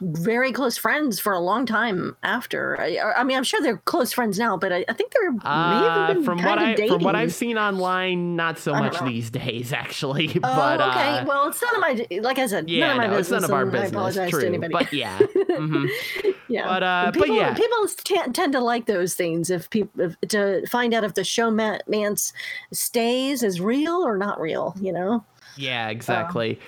[0.00, 2.80] very close friends for a long time after.
[2.80, 6.08] I, I mean, I'm sure they're close friends now, but I, I think they're uh,
[6.08, 6.88] maybe from what I dating.
[6.94, 9.08] from what I've seen online, not so much know.
[9.08, 10.28] these days actually.
[10.48, 11.08] Oh, but okay.
[11.18, 13.30] uh, well, it's none of my like I said, yeah, none of my no, it's
[13.30, 13.90] none of our and I business.
[13.90, 14.72] apologize True, to anybody.
[14.72, 15.18] but yeah.
[15.18, 15.88] mhm.
[16.48, 17.54] yeah, but, uh, but people, yeah.
[17.54, 21.24] people t- tend to like those things if people if, to find out if the
[21.24, 22.32] show ma- man's
[22.72, 24.74] stays is real or not real.
[24.80, 25.24] You know.
[25.56, 26.58] Yeah, exactly.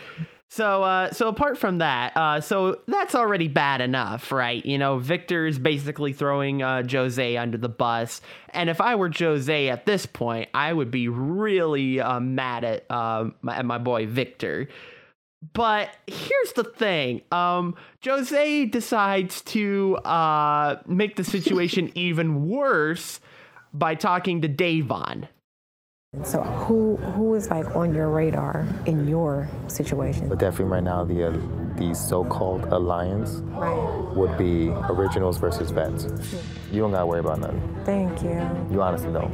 [0.52, 4.64] So, uh, so apart from that, uh, so that's already bad enough, right?
[4.66, 9.68] You know, Victor's basically throwing uh, Jose under the bus, and if I were Jose
[9.68, 14.08] at this point, I would be really uh, mad at uh, my, at my boy
[14.08, 14.66] Victor.
[15.52, 17.22] But here's the thing.
[17.30, 23.20] Um, Jose decides to uh, make the situation even worse
[23.72, 25.28] by talking to Da'Vonne.
[26.24, 30.28] So who who is like on your radar in your situation?
[30.28, 31.36] But definitely right now, the uh,
[31.76, 34.16] the so-called alliance Right.
[34.16, 36.08] would be originals versus vets.
[36.72, 37.62] You don't gotta worry about nothing.
[37.84, 38.40] Thank you.
[38.72, 39.30] You honestly don't.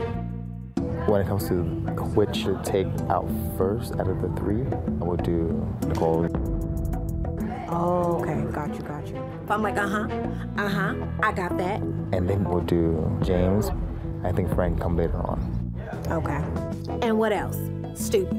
[1.09, 1.63] When it comes to
[2.15, 4.67] which to take out first out of the three,
[5.01, 6.29] I would do Nicole.
[7.71, 8.53] Oh, okay.
[8.53, 8.83] Got you.
[8.83, 9.25] Got you.
[9.49, 10.09] I'm like, uh huh,
[10.59, 11.81] uh huh, I got that.
[12.13, 13.71] And then we'll do James.
[14.23, 15.56] I think Frank come later on.
[16.11, 16.43] Okay.
[17.03, 17.59] And what else?
[17.95, 18.37] Stupid.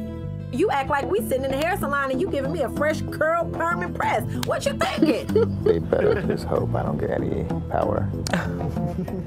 [0.52, 3.02] You act like we sitting in the hair salon and you giving me a fresh
[3.12, 4.24] curl, perm, and press.
[4.46, 5.28] What you thinking?
[5.64, 8.10] They better just hope I don't get any power.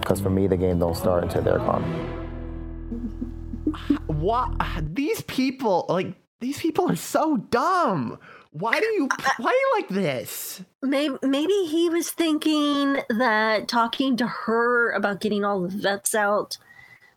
[0.00, 1.82] Because for me, the game don't start until they're gone.
[4.06, 4.50] what
[4.94, 8.18] these people like these people are so dumb
[8.50, 14.90] why do you play like this Maybe, maybe he was thinking that talking to her
[14.90, 16.58] about getting all the vets out.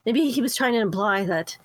[0.06, 1.58] Maybe he was trying to imply that,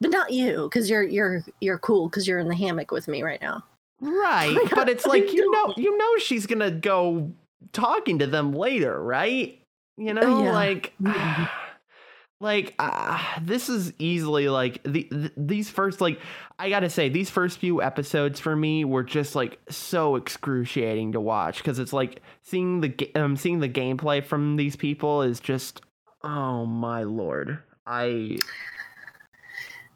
[0.00, 3.22] but not you, because you're you're you're cool because you're in the hammock with me
[3.22, 3.62] right now.
[4.00, 7.30] right but it's like you know you know she's gonna go
[7.72, 9.62] talking to them later right
[9.96, 10.52] you know Yeah.
[10.52, 10.92] like
[12.40, 16.18] like uh, this is easily like the, th these first like
[16.58, 21.20] i gotta say these first few episodes for me were just like so excruciating to
[21.20, 25.80] watch because it's like seeing the um seeing the gameplay from these people is just
[26.22, 28.38] oh my lord i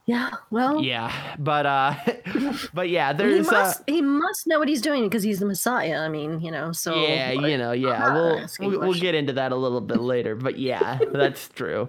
[0.07, 1.95] Yeah, well, yeah but uh
[2.75, 5.99] but yeah he there's uh he must know what he's doing because he's the Messiah.
[5.99, 8.15] I mean, you know, so yeah, like, you know, yeah.
[8.15, 11.89] We'll we'll, we'll get into that a little bit later, but yeah, that's true.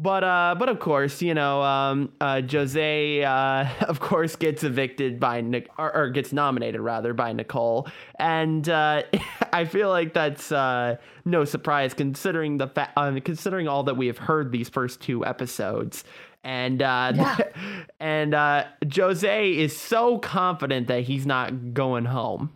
[0.00, 5.18] But uh, but of course, you know, um, uh, Jose, uh, of course, gets evicted
[5.18, 9.02] by Nick, or, or gets nominated rather by Nicole, and uh,
[9.52, 14.06] I feel like that's uh, no surprise considering the fa- uh, considering all that we
[14.06, 16.04] have heard these first two episodes.
[16.44, 17.36] And uh,
[18.00, 22.50] and uh, Jose is so confident that he's not going home.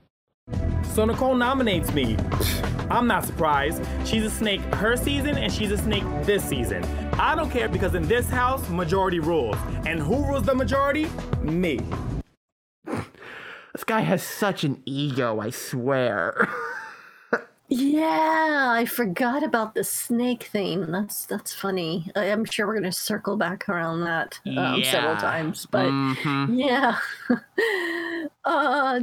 [0.95, 2.17] So Nicole nominates me.
[2.91, 3.83] I'm not surprised.
[4.05, 6.85] She's a snake her season and she's a snake this season.
[7.19, 9.57] I don't care because in this house, majority rules.
[9.87, 11.09] And who rules the majority?
[11.41, 11.81] Me.
[12.85, 16.49] This guy has such an ego, I swear.
[17.69, 20.93] Yeah, I forgot about the snake thing.
[20.93, 22.11] That's that's funny.
[22.15, 26.59] I, I'm sure we're gonna circle back around that um, several times, but Mhm.
[26.59, 26.99] yeah.
[28.45, 29.01] uh,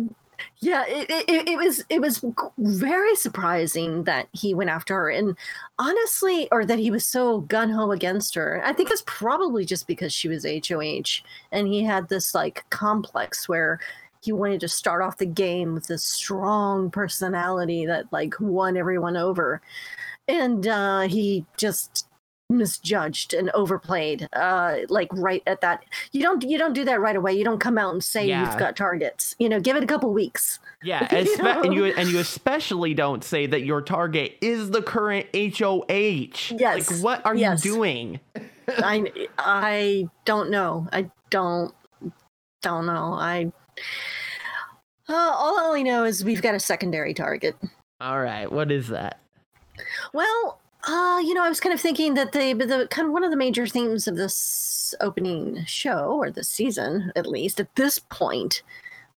[0.62, 2.24] Yeah, it, it, it was it was
[2.58, 5.38] very surprising that he went after her, and
[5.78, 8.62] honestly, or that he was so gun ho against her.
[8.65, 13.48] I think it's probably just because she was HOH, and he had this like complex
[13.48, 13.80] where
[14.22, 19.15] he wanted to start off the game with this strong personality that like won everyone
[19.15, 19.62] over,
[20.28, 22.09] and uh, he just
[22.50, 27.16] misjudged and overplayed uh like right at that you don't you don't do that right
[27.16, 28.50] away you don't come out and say Yeah.
[28.50, 31.86] you've got targets you know give it a couple weeks Yeah, You espe- and you
[31.86, 36.56] and you especially don't say that your target is the current HOH.
[36.58, 37.66] Yes, Like what are yes.
[37.66, 38.20] you doing?
[38.70, 40.88] I I don't know.
[40.94, 41.74] I don't
[42.62, 43.14] don't know.
[43.14, 43.52] I
[45.10, 47.58] uh, all I know is we've got a secondary target.
[48.00, 49.20] All right, what is that?
[50.14, 53.24] Well, uh, you know, I was kind of thinking that the the kind of one
[53.24, 58.00] of the major themes of this opening show or this season, at least at this
[58.00, 58.63] point,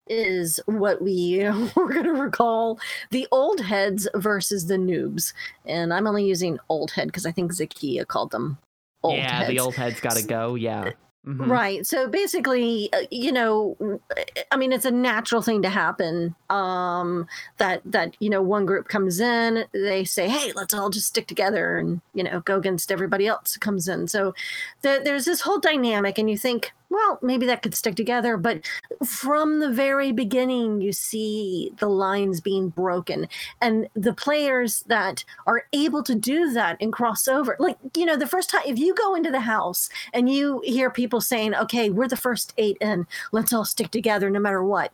[0.09, 1.39] is what we
[1.77, 5.33] we're going to recall the old heads versus the noobs.
[5.65, 8.59] And I'm only using old head because I think Zakiyah called them
[9.03, 9.51] old yeah, heads.
[9.51, 10.55] the old head's got to go.
[10.57, 10.93] Yeah.
[11.27, 11.49] Mhm.
[11.49, 11.87] Right.
[11.87, 13.77] So basically, uh, you know,
[14.51, 16.35] I mean, it's a natural thing to happen.
[16.51, 21.07] Um, that that you know, one group comes in, they say, "Hey, let's all just
[21.07, 24.09] stick together," and you know, go against everybody else who comes in.
[24.09, 24.35] So
[24.83, 28.37] there, there's this whole dynamic, and you think, well, maybe that could stick together.
[28.37, 28.61] But
[29.05, 33.29] from the very beginning, you see the lines being broken,
[33.61, 38.17] and the players that are able to do that and cross over, like you know,
[38.17, 41.91] the first time if you go into the house and you hear people saying, "Okay,
[41.91, 44.93] we're the first eight in, let's all stick together no matter what."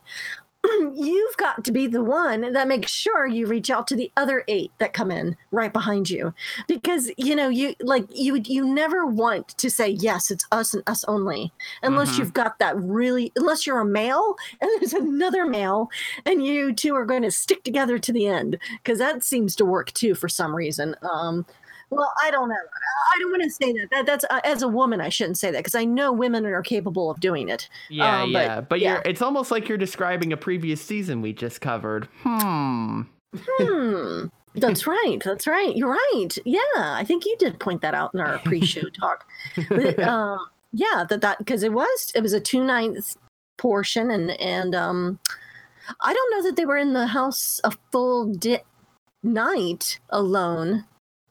[0.95, 4.45] You've got to be the one that makes sure you reach out to the other
[4.49, 6.35] eight that come in right behind you,
[6.67, 10.83] because you know you like you you never want to say yes, it's us and
[10.87, 11.53] us only,
[11.83, 12.19] unless Mhm.
[12.19, 15.91] you've got that really unless you're a male and there's another male
[16.27, 19.65] and you two are going to stick together to the end because that seems to
[19.65, 20.95] work too for some reason.
[21.03, 21.47] Um,
[21.91, 22.55] well, I don't know.
[22.55, 23.89] I don't want to say that.
[23.91, 26.63] that that's uh, as a woman, I shouldn't say that because I know women are
[26.63, 27.69] capable of doing it.
[27.89, 28.61] Yeah, Um, yeah.
[28.61, 28.95] But, yeah.
[28.95, 32.09] you're it's almost like you're describing a previous season we just covered.
[32.23, 33.03] Hmm.
[33.35, 34.27] Hmm.
[34.55, 35.19] That's right.
[35.25, 35.77] That's right.
[35.77, 36.29] You're right.
[36.45, 39.27] Yeah, I think you did point that out in our pre-show talk.
[39.69, 40.39] But, uh,
[40.73, 43.17] yeah, that that because it was it was a two ninth
[43.57, 45.19] portion, and and um,
[46.01, 48.63] I don't know that they were in the house a full di-
[49.23, 50.85] night alone,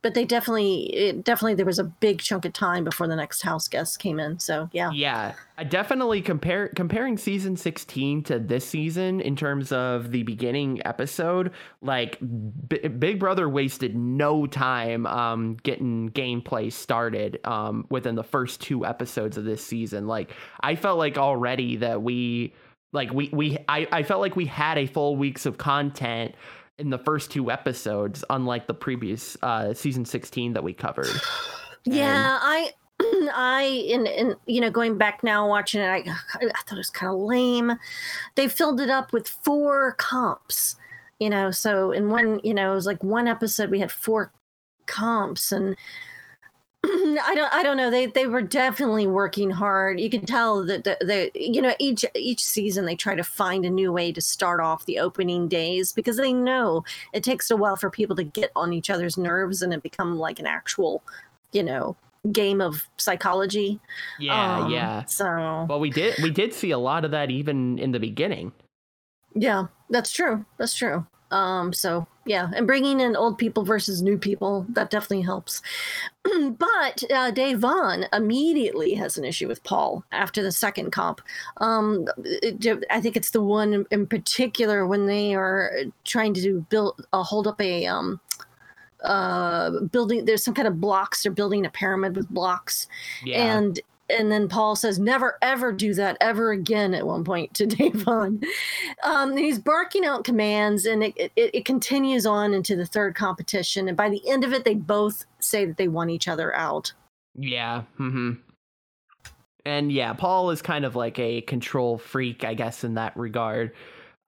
[0.08, 3.41] but they definitely it definitely there was a big chunk of time before the next
[3.41, 4.39] house guest came in.
[4.39, 10.12] So yeah, Yeah, I definitely compare comparing season 16 to this season in terms of
[10.12, 11.52] the beginning episode.
[11.82, 18.62] Like B- Big Brother wasted no time um, getting gameplay started um, within the first
[18.62, 20.08] two episodes of this season.
[20.08, 22.54] Like I felt like already that we
[22.93, 26.34] like we we I, I felt like we had a full weeks of content
[26.78, 31.08] in the first two episodes, unlike the previous uh, season 16 that we covered.
[31.90, 36.04] Yeah, I, I, in, in, you know, going back now watching it, I,
[36.36, 37.74] I thought it was kind of lame.
[38.36, 40.76] They filled it up with four comps,
[41.18, 41.50] you know.
[41.50, 44.34] So in one, you know, it was like one episode we had four
[44.86, 45.78] comps, and
[47.26, 47.89] I don't, I don't know.
[47.91, 50.00] They they were definitely working hard.
[50.00, 53.65] You can tell that the, the, you know, each each season they try to find
[53.65, 57.58] a new way to start off the opening days because they know it takes a
[57.58, 61.04] while for people to get on each other's nerves and it become like an actual
[61.52, 61.95] you know
[62.32, 63.80] game of psychology
[64.19, 65.06] Yeah, Um, yeah.
[65.06, 68.52] so Well, we did we did see a lot of that even in the beginning.
[69.36, 74.18] yeah that's true that's true um so yeah and bringing in old people versus new
[74.18, 75.62] people that definitely helps.
[76.60, 81.22] But uh, Da'Vonne immediately has an issue with paul after the second comp
[81.58, 85.72] um it- i think it's the one in- particular when they are
[86.04, 88.20] trying to do build uh, hold up a um
[89.04, 92.88] uh building there's some kind of blocks they're building a pyramid with blocks.
[93.24, 93.58] Yeah.
[93.58, 97.67] and and then Paul says, "Never ever do that ever again." At one point to
[97.67, 98.43] Da'Vonne,
[99.04, 103.88] um, he's barking out commands, and it, it, it continues on into the third competition.
[103.88, 106.93] And by the end of it, they both say that they want each other out.
[107.36, 107.84] Yeah.
[108.00, 108.34] Mm-hmm.
[109.65, 113.74] And yeah, Paul is kind of like a control freak, I guess, in that regard.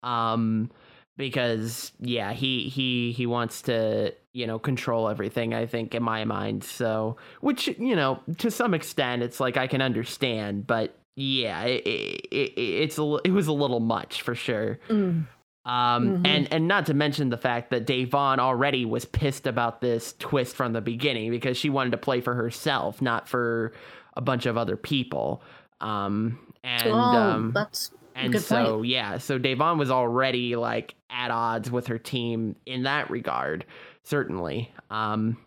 [0.03, 0.69] Um,
[1.17, 5.53] because yeah, he he he wants to you know control everything.
[5.53, 6.63] I think in my mind.
[6.63, 11.85] So, which you know to some extent, it's like I can understand, but yeah, it,
[11.85, 14.79] it, it it's a it was a little much for sure.
[14.89, 15.23] Um,
[15.65, 16.21] Mhm.
[16.25, 20.55] and and not to mention the fact that Da'Vonne already was pissed about this twist
[20.55, 23.73] from the beginning because she wanted to play for herself, not for
[24.15, 25.43] a bunch of other people.
[25.81, 28.87] Um, and oh, um, that's And so point.
[28.87, 33.65] yeah, so Da'Vonne was already like at odds with her team in that regard,
[34.09, 34.73] certainly.
[34.89, 35.37] Um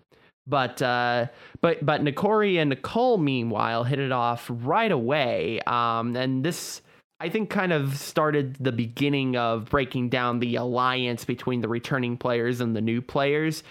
[0.46, 1.26] but uh
[1.60, 5.60] but but Nikori and Nicole meanwhile hit it off right away.
[5.66, 6.82] Um and this
[7.22, 12.16] I think kind of started the beginning of breaking down the alliance between the returning
[12.16, 13.62] players and the new players.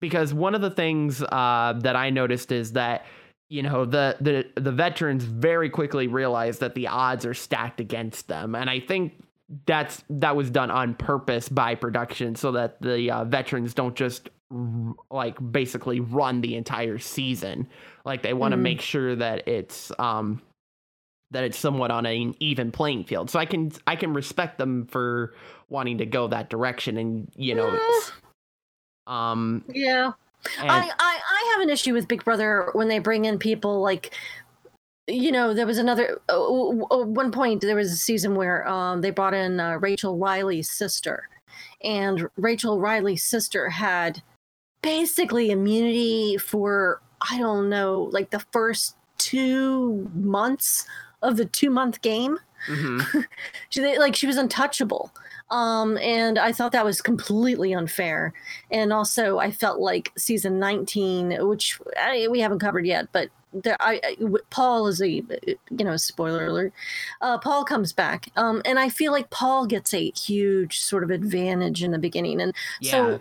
[0.00, 3.04] Because one of the things uh, that I noticed is that
[3.48, 8.28] you know the the the veterans very quickly realized that the odds are stacked against
[8.28, 9.12] them, and I think
[9.66, 14.28] that's that was done on purpose by production so that the uh, veterans don't just
[14.50, 17.68] r- like basically run the entire season.
[18.04, 18.62] Like they want to Mhm.
[18.62, 20.40] make sure that it's um
[21.30, 23.28] that it's somewhat on an even playing field.
[23.30, 25.34] So I can I can respect them for
[25.68, 27.78] wanting to go that direction and you know
[29.06, 30.12] um Yeah.
[30.60, 33.80] and- I, I I have an issue with Big Brother when they bring in people
[33.80, 34.14] like
[35.06, 38.66] you know there was another uh, w- w- one point there was a season where
[38.66, 41.28] um they brought in uh, Rachel Reilly's sister.
[41.82, 44.22] And Rachel Reilly's sister had
[44.82, 47.00] basically immunity for
[47.30, 50.86] I don't know like the first 2 months
[51.22, 52.38] of the 2 month game.
[52.66, 53.26] Mhm.
[53.68, 55.12] she like she was untouchable.
[55.50, 58.32] Um and i thought that was completely unfair.
[58.70, 63.76] And also i felt like season 19 which I, we haven't covered yet but there,
[63.80, 64.16] I, I-
[64.50, 65.24] paul is a you
[65.70, 66.72] know spoiler alert
[67.20, 71.10] uh, paul comes back um and i feel like paul gets a huge sort of
[71.10, 72.52] advantage in the beginning and
[72.82, 73.20] so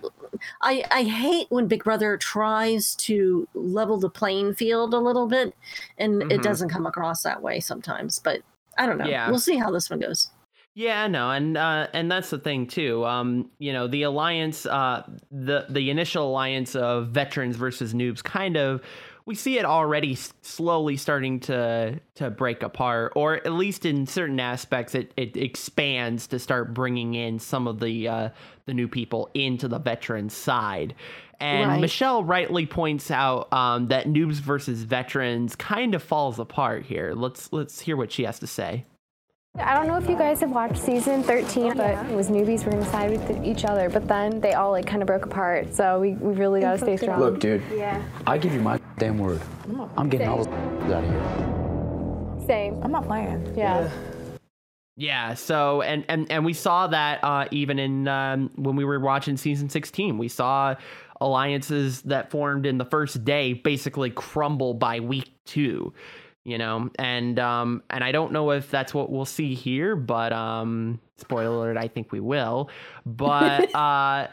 [0.62, 5.54] I, I hate when Big Brother tries to level the playing field a little bit,
[6.00, 6.32] and Mhm.
[6.32, 8.18] it doesn't come across that way sometimes.
[8.20, 8.42] But
[8.78, 9.06] I don't know.
[9.06, 9.30] Yeah.
[9.30, 10.30] We'll see how this one goes.
[10.76, 13.06] Yeah, no, and uh, and that's the thing too.
[13.06, 18.58] Um, you know, the alliance, uh, the the initial alliance of veterans versus noobs, kind
[18.58, 18.82] of,
[19.26, 24.40] we see it already slowly starting to to break apart, or at least in certain
[24.40, 28.30] aspects, it it expands to start bringing in some of the uh,
[28.66, 30.96] the new people into the veteran side.
[31.40, 31.82] And Right.
[31.82, 37.14] Michelle rightly points out um, that noobs versus veterans kind of falls apart here.
[37.16, 38.86] Let's let's hear what she has to say.
[39.60, 42.72] I don't know if you guys have watched season 13, but it was newbies were
[42.72, 45.76] gonna side with each other, but then they all like kind of broke apart.
[45.76, 47.20] So we, we really gotta stay strong.
[47.20, 47.62] Look, dude.
[47.72, 48.02] Yeah.
[48.26, 49.42] I give you my damn word.
[49.96, 52.48] I'm getting all this out of here.
[52.48, 52.82] Same.
[52.82, 53.54] I'm not playing.
[53.56, 53.92] Yeah.
[54.96, 59.00] Yeah, so and and and we saw that uh, even in um, when we were
[59.00, 60.74] watching season 16, we saw
[61.22, 65.94] alliances that formed in the first day basically crumble by week 2,
[66.46, 66.90] you know.
[67.00, 71.56] And um and I don't know if that's what we'll see here, but um spoiler
[71.72, 72.70] alert, I think we will.
[73.06, 74.28] But uh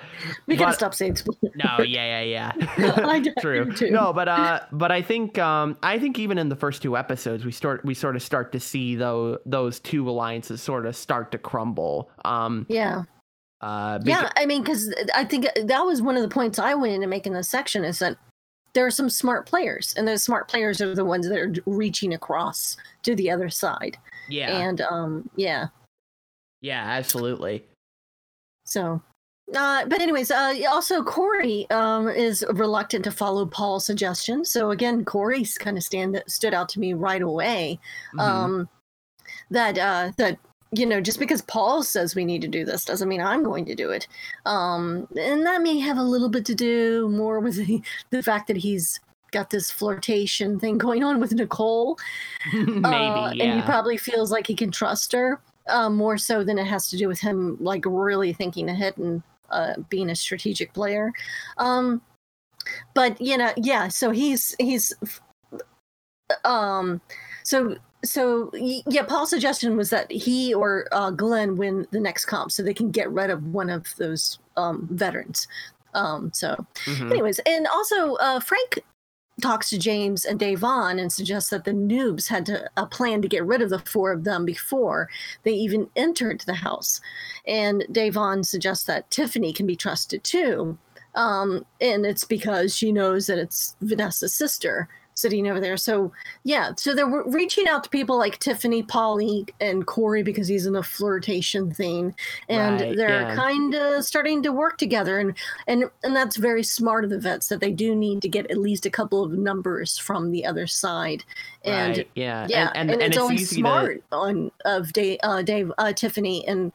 [0.46, 1.52] We gotta stop saying spoiler.
[1.54, 3.18] no, yeah, yeah, I yeah.
[3.20, 3.72] do True.
[3.72, 3.90] too.
[3.90, 7.44] No, but uh, but I think um, I think even in the first two episodes,
[7.44, 11.30] we start we sort of start to see those those two alliances sort of start
[11.32, 12.10] to crumble.
[12.24, 13.02] Um, Yeah.
[13.60, 14.30] uh, Yeah.
[14.36, 17.34] I mean, because I think that was one of the points I went into making
[17.34, 18.16] this section is that
[18.72, 22.14] there are some smart players, and those smart players are the ones that are reaching
[22.14, 23.96] across to the other side.
[24.28, 25.68] yeah, And um, yeah.
[26.60, 27.64] yeah, absolutely.
[28.64, 29.02] So,
[29.56, 34.44] uh, but anyways, uh, also Corey um, is reluctant to follow Paul's suggestion.
[34.44, 37.80] So again, Corey's kind of stand stood out to me right away.
[38.14, 38.20] Mhm.
[38.20, 38.68] Um,
[39.50, 40.38] that uh, that
[40.72, 43.64] you know, just because Paul says we need to do this doesn't mean I'm going
[43.66, 44.06] to do it.
[44.46, 48.46] Um, and that may have a little bit to do more with the, the fact
[48.48, 49.00] that he's
[49.32, 51.98] got this flirtation thing going on with Nicole.
[52.52, 53.44] Maybe, Uh, yeah.
[53.44, 56.88] And he probably feels like he can trust her uh, more so than it has
[56.88, 61.12] to do with him like really thinking ahead and uh, being a strategic player.
[61.58, 62.00] Um,
[62.94, 63.88] but you know, yeah.
[63.88, 64.92] So he's he's
[66.44, 67.00] um,
[67.42, 69.02] so so yeah.
[69.02, 72.90] Paul's suggestion was that he or uh, Glenn win the next comp so they can
[72.90, 75.46] get rid of one of those um, veterans.
[75.94, 77.10] Um, so, Mhm.
[77.10, 78.80] anyways, and also uh, Frank
[79.40, 83.28] talks to James and Da'Vonne and suggests that the noobs had to, a plan to
[83.28, 85.08] get rid of the four of them before
[85.44, 87.00] they even entered the house.
[87.46, 90.78] And Da'Vonne suggests that Tiffany can be trusted too.
[91.14, 94.88] Um, and it's because she knows that it's Vanessa's sister
[95.20, 95.76] sitting over there.
[95.76, 96.12] So,
[96.44, 100.76] yeah, so they're reaching out to people like Tiffany, Paulie, and Corey because he's in
[100.76, 102.14] a flirtation thing.
[102.48, 103.34] And Right, they're yeah.
[103.36, 105.18] kind of starting to work together.
[105.18, 108.50] And, and, and that's very smart of the vets that they do need to get
[108.50, 111.24] at least a couple of numbers from the other side.
[111.64, 114.50] And Right, yeah, yeah, and- and- and, and it's, it's only easy to- smart on
[114.64, 116.72] of Dave, uh, Dave, uh, Tiffany, and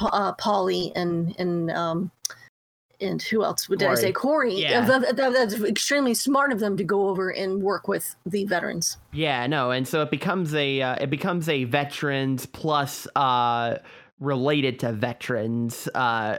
[0.00, 2.10] uh, Paulie, and and um,
[3.00, 4.12] and who else would I say?
[4.12, 4.54] Corey.
[4.60, 4.84] Yeah.
[4.84, 8.96] That- that- that's extremely smart of them to go over and work with the veterans.
[9.12, 13.78] Yeah, no, and so it becomes a uh, it becomes a veterans plus uh
[14.20, 16.38] related to veterans uh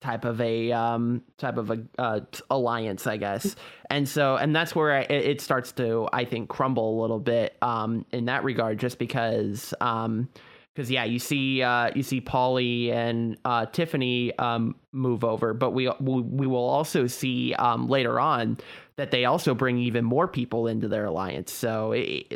[0.00, 3.54] type of a um type of a uh alliance i guess
[3.90, 7.20] and so and that's where I, it it starts to i think crumble a little
[7.20, 10.28] bit um in that regard just because um
[10.74, 15.70] because yeah you see uh you see paulie and uh tiffany um move over but
[15.72, 18.56] we we, we will also see um later on
[19.00, 21.52] that they also bring even more people into their alliance.
[21.52, 22.26] So it,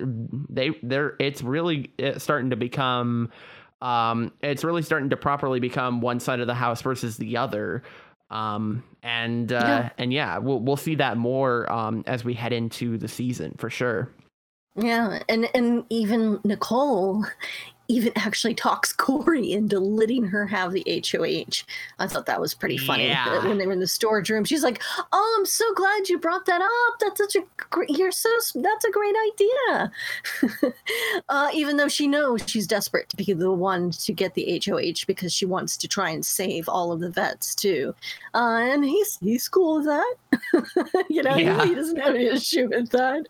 [0.48, 3.30] they they're it's really uh, starting to become
[3.82, 7.82] um it's really starting to properly become one side of the house versus the other.
[8.30, 9.90] Um and uh Yeah.
[9.98, 13.68] and yeah we'll we'll see that more um as we head into the season for
[13.68, 14.10] sure.
[14.76, 17.24] Yeah, and and even Nicole
[17.88, 21.64] even actually talks Corey into letting her have the HOH.
[21.98, 23.08] I thought that was pretty funny.
[23.08, 23.46] Yeah.
[23.46, 24.82] When they were in the storage room, she's like,
[25.12, 26.98] "Oh, I'm so glad you brought that up.
[27.00, 27.90] That's such a great.
[27.90, 28.28] You're so.
[28.54, 30.72] That's a great idea."
[31.28, 35.04] uh, even though she knows she's desperate to be the one to get the HOH
[35.06, 37.94] because she wants to try and save all of the vets too,
[38.34, 40.14] uh, and he's he's cool with that.
[41.08, 41.64] you know, he- Yeah.
[41.66, 43.26] he doesn't have any issue with that,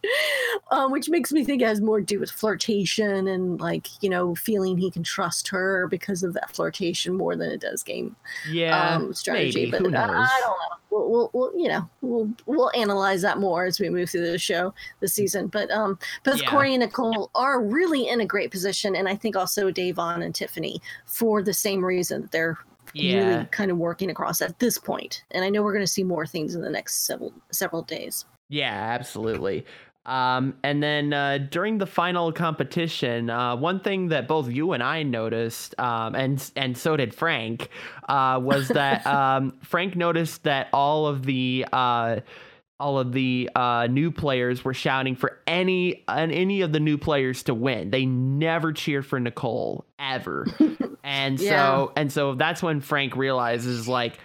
[0.70, 4.08] um, which makes me think it has more to do with flirtation and like you
[4.08, 8.14] know feeling he can trust her because of that flirtation more than it does game
[8.50, 9.64] yeah um, strategy.
[9.66, 9.70] maybe.
[9.70, 10.76] But who I, knows I don't know.
[10.90, 14.38] We'll, we'll, we'll, you know, we'll we'll analyze that more as we move through the
[14.38, 15.48] show this season.
[15.48, 16.50] But um, both Yeah.
[16.50, 20.32] Corey and Nicole are really in a great position, and I think also Da'Vonne and
[20.32, 22.58] Tiffany for the same reason that they're
[22.92, 23.16] Yeah.
[23.16, 25.24] really kind of working across at this point.
[25.32, 28.24] And I know we're going to see more things in the next several several days.
[28.48, 29.66] Yeah, absolutely.
[30.06, 34.82] Um, and then uh, during the final competition, uh, one thing that both you and
[34.82, 37.70] I noticed, um, and and so did Frank,
[38.08, 42.20] uh, was that um, Frank noticed that all of the uh,
[42.78, 47.44] all of the uh, new players were shouting for any any of the new players
[47.44, 47.90] to win.
[47.90, 50.46] They never cheered for Nicole ever,
[51.02, 51.48] and Yeah.
[51.48, 54.18] so and so that's when Frank realizes like,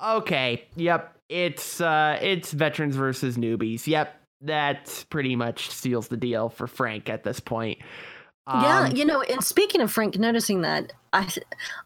[0.00, 3.86] okay, yep, it's uh, it's veterans versus newbies.
[3.88, 7.78] Yep, that pretty much seals the deal for Frank at this point.
[8.48, 11.32] yeah, Um, you know, and speaking of Frank, noticing that I,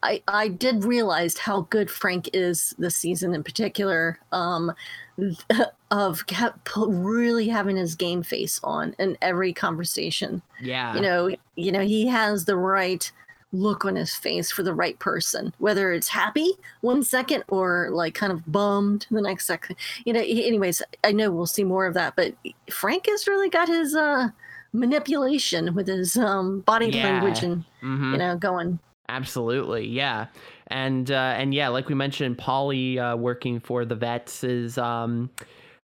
[0.03, 4.19] I, I did realize how good Frank is this season in particular.
[4.33, 4.73] Um,
[5.91, 10.43] of kept really having his game face on in every conversation.
[10.61, 13.11] yeah, You know, you know, he has the right
[13.53, 18.15] look on his face for the right person, whether it's happy one second or like
[18.15, 19.77] kind of bummed the next second.
[20.05, 22.35] You know, anyways, I know we'll see more of that, but
[22.71, 24.29] Frank has really got his uh
[24.73, 27.05] manipulation with his um body Yeah.
[27.13, 28.13] language and Mhm.
[28.13, 28.79] you know going
[29.09, 30.27] Absolutely, yeah,
[30.69, 35.29] and uh, and yeah, like we mentioned, Paulie uh, working for the vets is um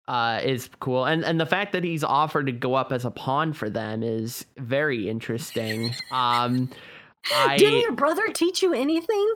[0.09, 3.11] uh is cool, and and the fact that he's offered to go up as a
[3.11, 5.93] pawn for them is very interesting.
[6.11, 6.69] Um,
[7.31, 9.35] I Didn't your brother teach you anything?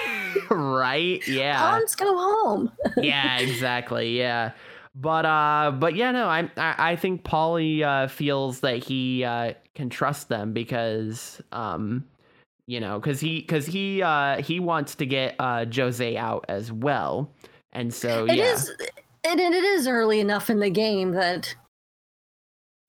[0.50, 2.72] right, yeah, Pawns go home.
[2.96, 4.52] yeah, exactly, yeah.
[4.94, 9.54] But uh, but yeah, no, I I, I think Paulie uh, feels that he uh,
[9.74, 12.04] can trust them because um,
[12.66, 16.72] you know, because he because he uh he wants to get uh Jozea out as
[16.72, 17.30] well,
[17.72, 18.70] and so It yeah, is,
[19.24, 21.54] and it is early enough in the game that.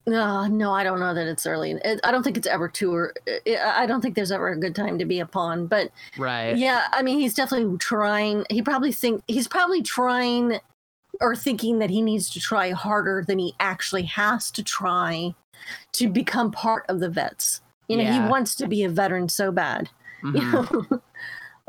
[0.06, 1.72] No, no, I don't know that it's early.
[1.72, 3.08] It, I don't think it's ever too.
[3.46, 5.66] I I don't think there's ever a good time to be a pawn.
[5.66, 8.44] But right, yeah, I mean, he's definitely trying.
[8.50, 10.58] He probably think he's probably trying
[11.20, 15.34] or thinking that he needs to try harder than he actually has to try
[15.92, 17.60] to become part of the vets.
[17.88, 18.22] You know, Yeah.
[18.22, 19.90] he wants to be a veteran so bad.
[20.22, 20.90] You Mhm.
[20.90, 21.00] know?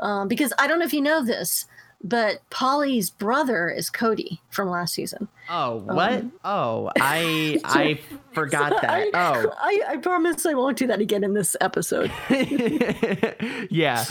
[0.04, 1.66] um, because I don't know if you know this,
[2.02, 5.28] but Paulie's brother is Cody from last season.
[5.48, 6.12] Oh, what?
[6.12, 8.00] Um, oh, I I
[8.32, 8.90] forgot that.
[8.90, 12.10] I, Oh, I, I promise I won't do that again in this episode.
[13.70, 14.04] yeah.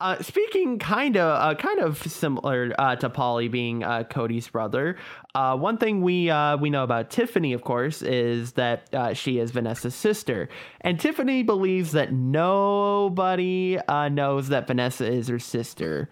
[0.00, 4.96] Uh, speaking kind of uh, kind of similar uh, to Paulie being uh, Cody's brother,
[5.34, 9.38] uh, one thing we uh, we know about Tiffany, of course, is that uh, she
[9.38, 10.48] is Vanessa's sister,
[10.82, 16.08] and Tiffany believes that nobody uh, knows that Vanessa is her sister.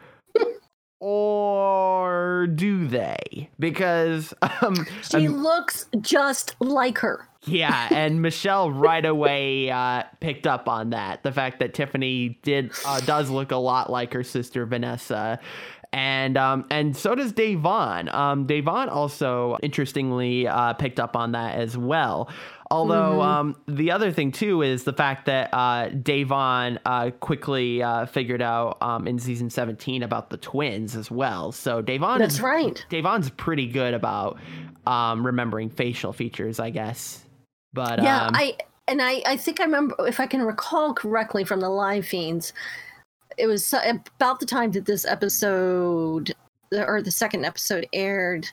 [1.09, 3.49] Or do they?
[3.61, 7.29] Because um, She um, looks just like her.
[7.45, 11.23] yeah, and Michelle right away uh, picked up on that.
[11.23, 15.39] The fact that Tiffany did uh, does look a lot like her sister Vanessa,
[15.97, 18.13] and um, and so does Da'Vonne.
[18.13, 22.29] Um, Da'Vonne also interestingly uh, picked up on that as well.
[22.71, 23.25] Although Mhm.
[23.25, 28.43] um, the other thing too is the fact that uh, Da'Vonne uh, quickly uh, figured
[28.43, 31.51] out um, in season 17 about the twins as well.
[31.51, 32.85] So Da'Vonne, That's is, right.
[32.91, 34.39] Da'Vonne's pretty good about
[34.87, 37.25] um, remembering facial features, I guess.
[37.73, 41.45] But yeah, um, I and I I think I remember if I can recall correctly
[41.45, 42.53] from the live feeds,
[43.37, 46.35] it was about the time that this episode
[46.73, 48.49] or the second episode aired.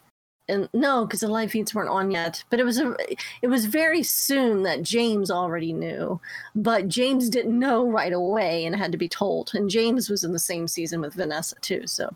[0.50, 2.44] And no, because the live feeds weren't on yet.
[2.50, 2.96] But it was a,
[3.42, 6.20] it was very soon that James already knew,
[6.54, 9.52] but James didn't know right away and had to be told.
[9.54, 12.14] And James was in the same season with Vanessa too, so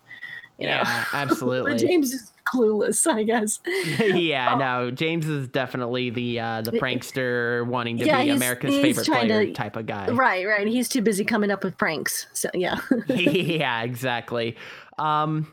[0.57, 1.77] you yeah, know, absolutely.
[1.77, 3.59] James is clueless, I guess.
[3.99, 8.73] yeah, no, James is definitely the uh, the prankster wanting to Yeah, be he's- America's
[8.73, 10.09] he's favorite player to- type of guy.
[10.09, 10.67] Right, right.
[10.67, 12.27] He's too busy coming up with pranks.
[12.33, 12.79] So yeah.
[13.07, 14.55] yeah, exactly.
[14.97, 15.51] Um,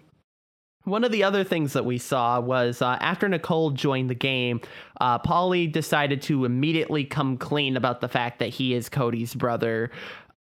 [0.84, 4.60] one of the other things that we saw was uh, after Nicole joined the game,
[5.00, 9.90] uh, Paulie decided to immediately come clean about the fact that he is Cody's brother.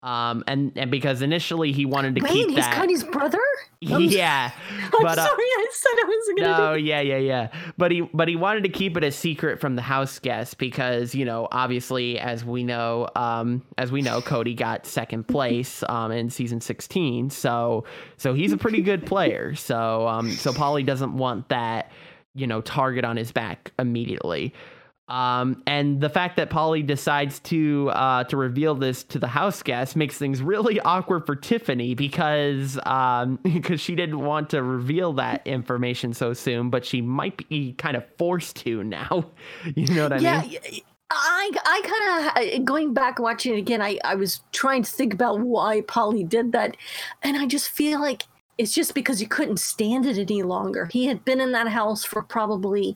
[0.03, 2.73] Um, and, and because initially he wanted to Wait, keep he's that.
[2.73, 3.37] Cody's brother?
[3.87, 7.17] I'm- yeah, I'm but uh, sorry, I said I wasn't gonna no, do yeah, yeah,
[7.17, 7.47] yeah.
[7.77, 11.13] But he but he wanted to keep it a secret from the house guests because
[11.13, 16.11] you know obviously as we know um as we know Cody got second place um
[16.11, 17.85] in season sixteen so
[18.17, 21.91] so he's a pretty good player so um so Paulie doesn't want that
[22.33, 24.53] you know target on his back immediately.
[25.11, 29.61] Um, and the fact that Paulie decides to uh, to reveal this to the house
[29.61, 35.11] guests makes things really awkward for Tiffany because um, because she didn't want to reveal
[35.13, 39.25] that information so soon, but she might be kind of forced to now.
[39.75, 40.23] You know what I mean?
[40.23, 40.59] yeah, mean?
[40.71, 40.81] y-
[41.11, 43.81] I I kind of going back watching it again.
[43.81, 46.77] I I was trying to think about why Paulie did that,
[47.21, 48.23] and I just feel like
[48.57, 50.85] it's just because he couldn't stand it any longer.
[50.85, 52.95] He had been in that house for probably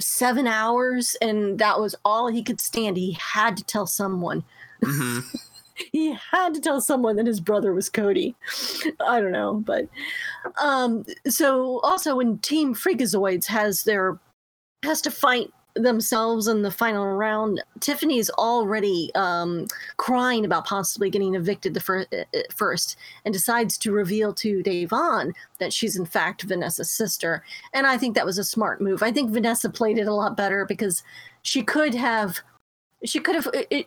[0.00, 2.96] seven hours, and that was all he could stand.
[2.96, 4.44] He had to tell someone.
[4.82, 5.20] Mm-hmm.
[5.92, 8.34] he had to tell someone that his brother was Cody.
[9.06, 9.88] I don't know, but
[10.62, 14.18] um so also when Team Freakazoids has their
[14.82, 19.66] has to fight themselves in the final round, Tiffany's already um
[19.96, 24.62] crying about possibly getting evicted the fir- uh, uh, first and decides to reveal to
[24.62, 27.44] Da'Vonne that she's in fact Vanessa's sister.
[27.72, 29.02] And I think that was a smart move.
[29.02, 31.02] I think Vanessa played it a lot better because
[31.42, 32.40] she could have
[33.04, 33.86] she could have it, it,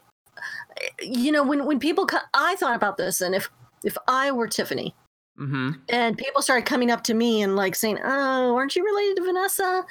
[1.01, 3.49] you know when when people co- i thought about this and if
[3.83, 4.93] if i were tiffany
[5.39, 5.71] Mm-hmm.
[5.89, 9.23] and people started coming up to me and like saying oh aren't you related to
[9.23, 9.83] vanessa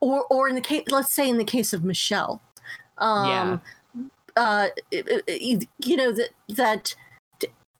[0.00, 2.40] or or in the case let's say in the case of michelle
[2.98, 3.60] um
[4.36, 6.94] uh it- it- it- you know that that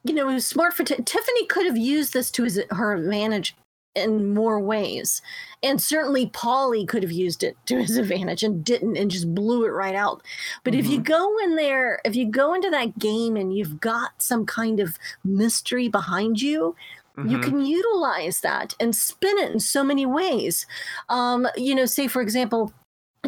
[0.04, 2.94] you know it was smart for Ti- tiffany could have used this to his, her
[2.94, 3.56] advantage
[3.96, 5.22] in more ways.
[5.62, 9.64] And certainly Paulie could have used it to his advantage and didn't and just blew
[9.64, 10.22] it right out.
[10.64, 14.22] But if you go in there if you go into that game and you've got
[14.22, 16.76] some kind of mystery behind you
[17.24, 17.42] you Mhm.
[17.42, 20.66] can utilize that and spin it in so many ways
[21.08, 22.72] um you know say for example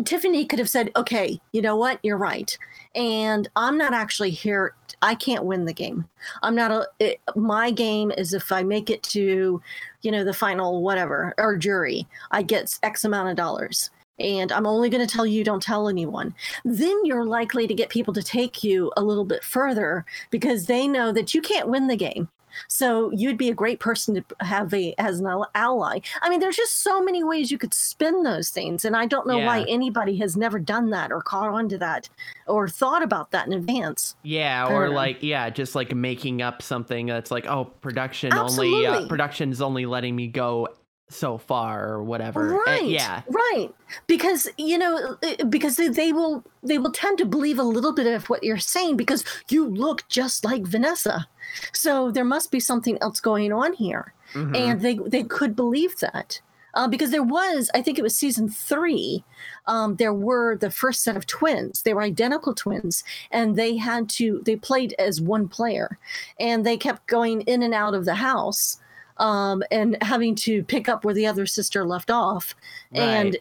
[0.05, 1.99] Tiffany could have said, okay, you know what?
[2.03, 2.57] You're right.
[2.95, 4.74] And I'm not actually here.
[5.03, 6.09] I can't win the game.
[6.43, 9.61] I'm not a, it, my game is if I make it to,
[10.03, 13.91] you know, the final whatever or jury, I get X amount of dollars.
[14.20, 16.34] And I'm only going to tell you, don't tell anyone.
[16.64, 20.89] Then you're likely to get people to take you a little bit further because they
[20.89, 22.28] know that you can't win the game.
[22.67, 26.01] So you'd be a great person to have a as an ally.
[26.23, 29.27] I mean, there's just so many ways you could spin those things, and I don't
[29.27, 32.09] know why anybody has never done that or caught on to that
[32.47, 34.17] or thought about that in advance.
[34.23, 34.95] Yeah, or know.
[34.95, 39.09] like yeah, just like making up something that's like, oh, production only uh, Absolutely.
[39.09, 40.69] production's only letting me go
[41.11, 42.55] so far or whatever.
[42.55, 42.85] Uh, Right.
[42.89, 43.23] yeah.
[43.29, 43.71] Right.
[44.07, 47.93] Because you know, uh, because they, they will they will tend to believe a little
[47.95, 51.27] bit of what you're saying because you look just like Vanessa.
[51.73, 54.57] So there must be something else going on here, Mhm.
[54.57, 56.41] and they they could believe that.
[56.75, 59.25] Uh, because there was, I think it was season three,
[59.67, 61.83] um, there were the first set of twins.
[61.83, 63.03] They were identical twins,
[63.33, 65.99] and they had to, they played as one player,
[66.39, 68.79] and they kept going in and out of the house
[69.19, 72.55] um, and having to pick up where the other sister left off.
[72.95, 73.37] And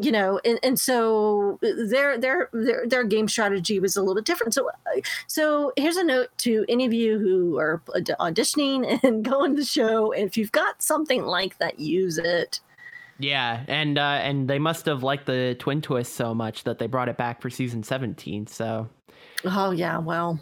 [0.00, 4.24] you know, and, and so their their their their game strategy was a little bit
[4.24, 4.54] different.
[4.54, 9.56] So uh, so here's a note to any of you who are auditioning and going
[9.56, 10.12] to the show.
[10.12, 12.60] If you've got something like that, use it.
[13.18, 16.86] Yeah, and uh, and they must have liked the twin twist so much that they
[16.86, 18.46] brought it back for season seventeen.
[18.46, 18.88] So
[19.44, 20.38] Oh yeah, well,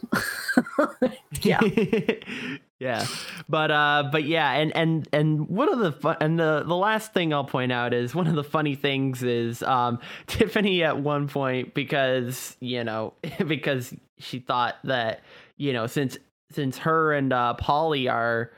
[1.42, 1.60] yeah.
[2.78, 3.06] yeah.
[3.48, 7.12] But uh but yeah and and and one of the fun and the the last
[7.14, 11.28] thing i'll point out is one of the funny things is um tiffany at one
[11.28, 13.14] point because you know
[13.46, 15.22] because she thought that
[15.56, 16.18] you know since
[16.52, 18.52] since her and uh paulie are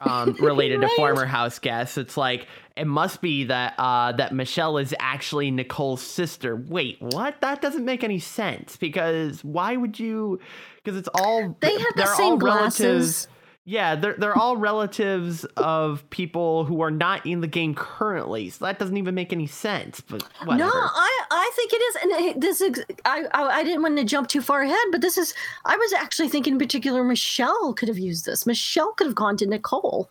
[0.00, 2.46] um related to former house guests it's like
[2.76, 6.54] it must be that uh that michelle is actually nicole's sister.
[6.54, 7.40] Wait what?
[7.40, 10.38] That doesn't make any sense because why would you
[10.76, 12.80] because it's all They have the same glasses.
[12.80, 13.28] relatives
[13.70, 18.48] yeah, they're they're all relatives of people who are not in the game currently.
[18.48, 20.00] So that doesn't even make any sense.
[20.00, 20.70] But whatever.
[20.70, 23.98] No, I I think it is, and it- this is I, I I didn't want
[23.98, 25.34] to jump too far ahead, but this is
[25.66, 28.46] I was actually thinking in particular Michelle could have used this.
[28.46, 30.08] Michelle could have gone to Nicole,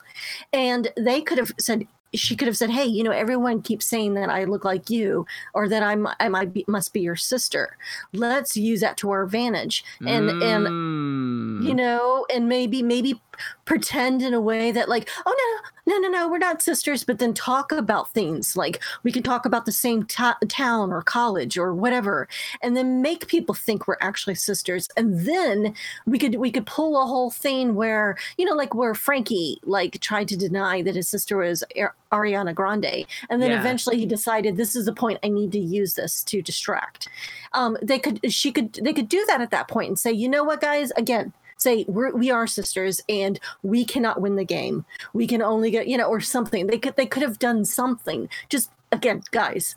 [0.54, 4.14] and they could have said she could have said, "Hey, you know, everyone keeps saying
[4.14, 7.76] that I look like you, or that I'm I might be, must be your sister.
[8.14, 11.68] Let's use that to our advantage." And and Mm.
[11.68, 13.20] you know, and maybe maybe
[13.66, 17.20] pretend in a way that like, oh no, no, no, no, we're not sisters, but
[17.20, 21.74] then talk about things like we can talk about the same town or college or
[21.74, 22.28] whatever,
[22.62, 25.74] and then make people think we're actually sisters, and then
[26.06, 30.00] we could we could pull a whole thing where you know, like where Frankie like
[30.02, 33.60] tried to deny that his sister was Ar- Ariana Grande, and then Yeah.
[33.60, 37.08] eventually he decided this is the point I need to use this to distract.
[37.54, 40.28] Um, they could she could they could do that at that point and say, you
[40.30, 44.86] know what, guys, again say we're, we are sisters and we cannot win the game.
[45.14, 46.68] We can only get you know or something.
[46.68, 48.30] They could they could have done something.
[48.50, 49.76] Just again guys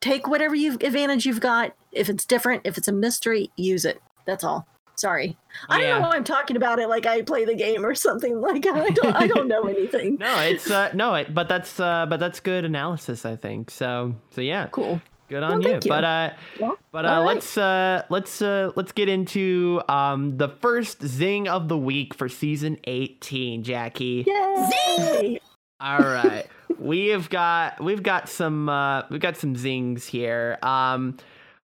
[0.00, 1.74] take whatever you advantage you've got.
[1.92, 4.00] If it's different if it's a mystery use it.
[4.26, 4.66] That's all.
[4.96, 5.38] Sorry.
[5.70, 8.38] I don't know why i'm talking about it like i play the game or something
[8.40, 10.16] like i don't i don't know anything.
[10.20, 13.70] No, it's uh, no, it, but that's uh, but that's good analysis, I think.
[13.70, 15.00] So so yeah, cool.
[15.30, 15.74] Good on Well, you.
[15.74, 15.80] you.
[15.88, 17.34] But uh, Well, but uh, all right.
[17.34, 22.28] let's uh, let's uh, let's get into um the first zing of the week for
[22.28, 24.24] season eighteen, Jackie.
[24.26, 25.40] Yay!
[25.80, 26.44] All right.
[26.80, 30.58] we have got we've got some uh we've got some zings here.
[30.62, 31.16] Um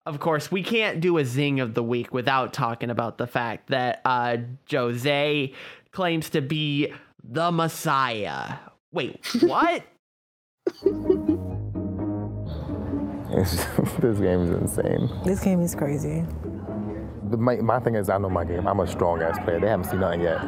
[0.05, 3.69] of course, we can't do a zing of the week without talking about the fact
[3.69, 4.37] that uh
[4.69, 5.53] Jozea
[5.93, 6.91] claims to be
[7.23, 8.55] the Messiah.
[8.91, 9.83] Wait, what?
[13.33, 13.55] It's,
[13.99, 15.09] this game is insane.
[15.25, 16.25] This game is crazy.
[17.29, 18.67] The, my, my thing is, I know my game.
[18.67, 19.59] I'm a strong ass player.
[19.59, 20.41] They haven't seen nothing yet.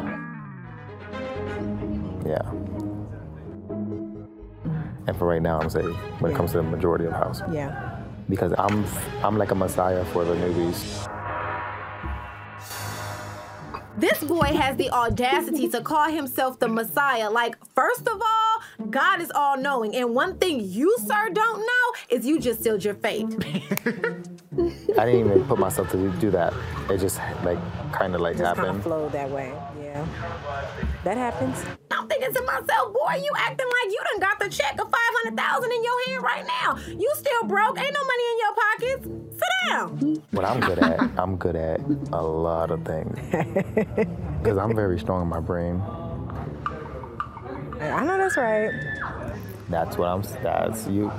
[2.26, 2.52] Yeah.
[5.08, 7.42] And for right now, I'm saying when it comes to the majority of the house,
[7.52, 8.00] Yeah.
[8.30, 8.86] because I'm
[9.24, 11.08] I'm like a messiah for the newbies.
[13.98, 17.30] This boy has the audacity to call himself the Messiah.
[17.30, 18.45] Like, first of all,
[18.90, 19.96] God is all knowing.
[19.96, 23.26] And one thing you, sir, don't know is you just sealed your fate.
[24.98, 26.54] I didn't even put myself to do that.
[26.90, 27.58] It just like
[27.92, 28.84] kind of like Just kind of happened.
[28.84, 29.54] flowed that way.
[29.82, 30.06] Yeah.
[31.04, 31.64] That happens.
[31.92, 35.72] I'm thinking to myself, boy, you acting like you done got the check of 500000
[35.72, 36.78] in your hand right now.
[36.88, 37.80] You still broke.
[37.80, 39.40] Ain't no money in your pockets.
[39.40, 40.24] Sit down.
[40.32, 41.80] What I'm good at, I'm good at
[42.12, 43.18] a lot of things.
[44.46, 45.82] Because I'm very strong in my brain.
[47.82, 48.72] I know that's right.
[49.70, 50.22] That's what I'm.
[50.44, 51.12] That's you.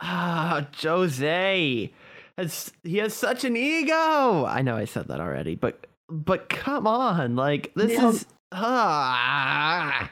[0.00, 1.90] Ah, Jozea.
[2.38, 4.46] Has he has such an ego.
[4.46, 8.08] I know I said that already, but but come on, like this Yeah.
[8.08, 10.10] is ah.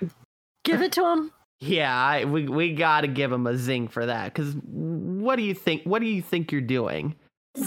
[0.64, 4.04] give it to him Yeah, I, we we got to give him a zing for
[4.06, 7.14] that cuz what do you think what do you think you're doing?
[7.56, 7.64] Al-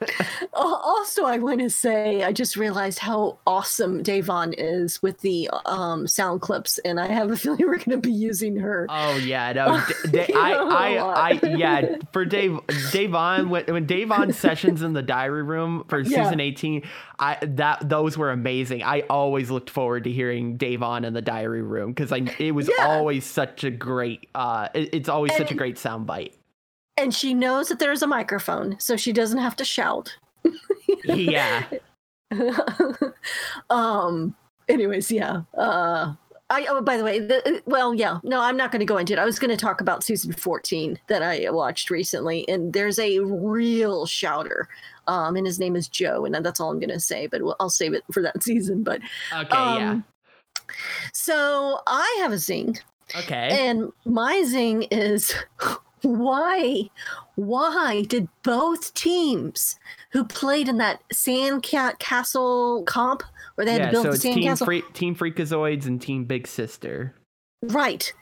[0.54, 6.06] Also, I want to say I just realized how awesome Da'Vonne is with the um,
[6.06, 8.86] sound clips, and I have a feeling we're going to be using her.
[8.88, 10.52] Oh yeah, no, D- D- You I,
[10.96, 11.28] I.
[11.30, 11.96] I, yeah.
[12.12, 16.24] For Dave, Da'Vonne, when when Da'Vonne sessions in the diary room for Yeah.
[16.24, 16.82] season eighteen,
[17.18, 18.82] I that those were amazing.
[18.82, 22.68] I always looked forward to hearing Da'Vonne in the diary room because I it was
[22.68, 22.86] Yeah.
[22.86, 24.28] always such a great.
[24.34, 26.32] Uh, it- it's always such a And- great soundbite.
[26.96, 30.16] And she knows that there's a microphone, so she doesn't have to shout.
[31.04, 31.64] Yeah.
[33.70, 34.34] um.
[34.68, 35.42] Anyways, yeah.
[35.56, 36.14] Uh.
[36.50, 39.14] I, oh, by the way, the, well, yeah, no, I'm not going to go into
[39.14, 39.18] it.
[39.18, 43.20] I was going to talk about season 14 that I watched recently, and there's a
[43.20, 44.68] real shouter,
[45.08, 47.26] um, and his name is Joe, and that's all I'm going to say.
[47.26, 48.82] But we'll, I'll save it for that season.
[48.82, 49.00] But
[49.32, 49.90] Okay, yeah.
[49.92, 50.04] um,
[51.14, 52.78] So I have a zing,
[53.16, 53.66] Okay.
[53.68, 55.34] and my zing is
[56.04, 56.90] why
[57.34, 59.78] why did both teams
[60.10, 63.22] who played in that sandcat castle comp
[63.54, 66.00] where they had yeah, to build so the it's Team sandcastle Free- Team Freakazoids and
[66.00, 67.14] Team Big Sister.
[67.62, 68.12] right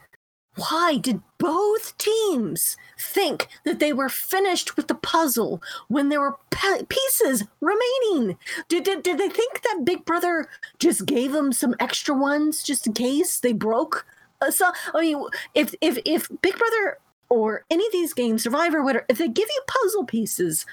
[0.56, 6.36] why did both teams think that they were finished with the puzzle when there were
[6.50, 8.36] pe- pieces remaining?
[8.68, 12.86] Did, did, did they think that Big Brother just gave them some extra ones just
[12.86, 14.04] in case they broke?
[14.42, 15.24] Uh, so, I mean,
[15.54, 16.98] if, if, if Big Brother
[17.32, 20.66] or any of these games, Survivor, whatever, if they give you puzzle pieces,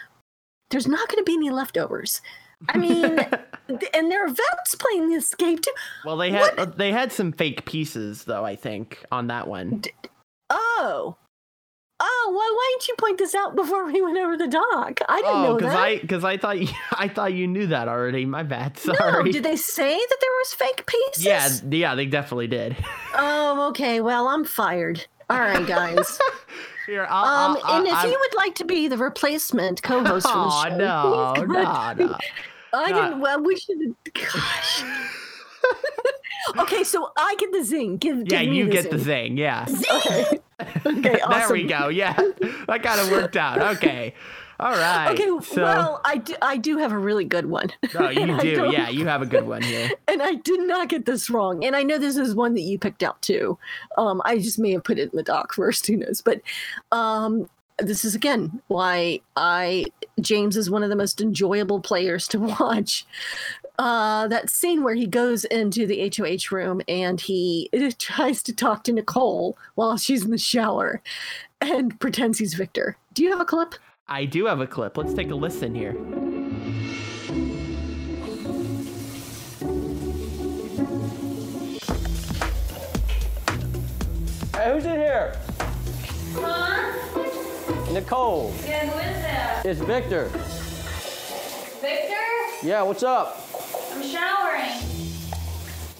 [0.72, 2.20] there's not going to be any leftovers.
[2.68, 3.16] I mean,
[3.68, 5.72] th- and there are vets playing this game too.
[6.04, 8.44] Well, they had uh, they had some fake pieces though.
[8.44, 9.84] I think on that one.
[10.50, 11.16] Oh.
[12.02, 15.00] Oh, why, why didn't you point this out before we went over the dock?
[15.10, 15.80] I didn't oh, know because that.
[15.82, 18.26] I because I thought you, I thought you knew that already.
[18.26, 18.78] My bad.
[18.78, 18.98] Sorry.
[19.00, 19.32] no, Sorry.
[19.32, 21.24] did they say that there was fake pieces?
[21.24, 22.76] yeah, yeah, they definitely did.
[23.22, 24.02] Oh, okay.
[24.02, 25.08] Well, I'm fired.
[25.30, 26.20] All right, guys.
[26.88, 30.26] Here, I'll, um, I'll, and if I'll, you would like to be the replacement co-host
[30.28, 32.18] for the show, no, please go no, no.
[32.74, 33.02] I No.
[33.04, 33.20] didn't.
[33.20, 33.96] Well, we should.
[34.14, 34.84] Gosh.
[36.58, 37.98] okay, so I get the zing.
[37.98, 38.92] Give, yeah, give you the get zing.
[38.92, 39.38] the thing.
[39.38, 39.66] Yeah.
[39.70, 40.40] Okay.
[40.86, 41.22] Okay.
[41.30, 41.88] there we go.
[41.88, 42.12] Yeah,
[42.68, 43.78] that kind of worked out.
[43.78, 44.14] Okay.
[44.60, 45.12] All right.
[45.12, 47.70] Okay, So, well, I do, I do have a really good one.
[47.94, 48.70] no, you do.
[48.72, 49.90] Yeah, you have a good one here.
[50.10, 51.64] And I did not get this wrong.
[51.64, 53.58] And I know this is one that you picked out too.
[53.98, 56.20] Um, I just may have put it in the doc first, who knows?
[56.22, 56.42] But
[56.92, 57.48] um,
[57.78, 59.86] this is again why I
[60.20, 63.06] James is one of the most enjoyable players to watch.
[63.78, 68.84] Uh, that scene where he goes into the HOH room and he tries to talk
[68.84, 71.02] to Nicole while she's in the shower
[71.62, 72.98] and pretends he's Victor.
[73.14, 73.76] Do you have a clip?
[74.12, 74.98] I do have a clip.
[74.98, 75.92] Let's take a listen here.
[84.56, 85.38] Hey, who's in here?
[86.34, 87.94] Huh?
[87.94, 88.52] Nicole.
[88.66, 89.64] Yeah, who is that?
[89.64, 90.26] It's Victor.
[91.80, 92.66] Victor?
[92.68, 93.48] Yeah, what's up?
[93.94, 94.72] I'm showering.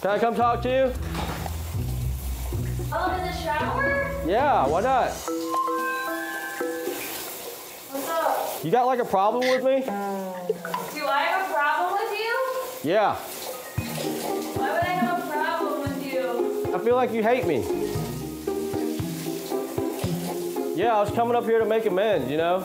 [0.00, 0.92] Can I come talk to you?
[2.92, 4.10] Oh, in the shower?
[4.26, 5.12] Yeah, why not?
[8.62, 9.80] You got like a problem with me?
[9.80, 12.90] Do I have a problem with you?
[12.90, 13.14] Yeah.
[14.58, 16.74] Why would I have a problem with you?
[16.74, 17.64] I feel like you hate me.
[20.76, 22.58] Yeah, I was coming up here to make amends, you know?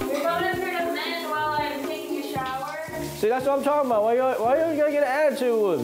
[0.00, 2.74] You're coming up here to mend while I'm taking a shower?
[3.18, 4.02] See, that's what I'm talking about.
[4.02, 5.80] Why you, why you gonna get an attitude with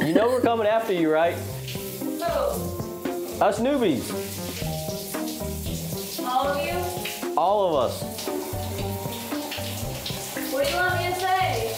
[0.00, 0.06] me?
[0.06, 1.34] you know we're coming after you, right?
[1.34, 2.79] Who?
[3.40, 4.04] Us newbies.
[6.22, 7.32] All of you?
[7.38, 8.02] All of us.
[10.52, 11.76] What do you want me to say?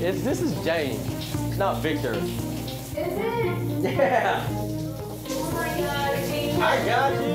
[0.08, 1.06] It's, this is James.
[1.48, 2.14] It's not Victor.
[2.14, 2.32] Is
[2.94, 3.82] it?
[3.82, 4.46] Yeah.
[4.48, 6.58] Oh my god, James.
[6.58, 7.34] I got you.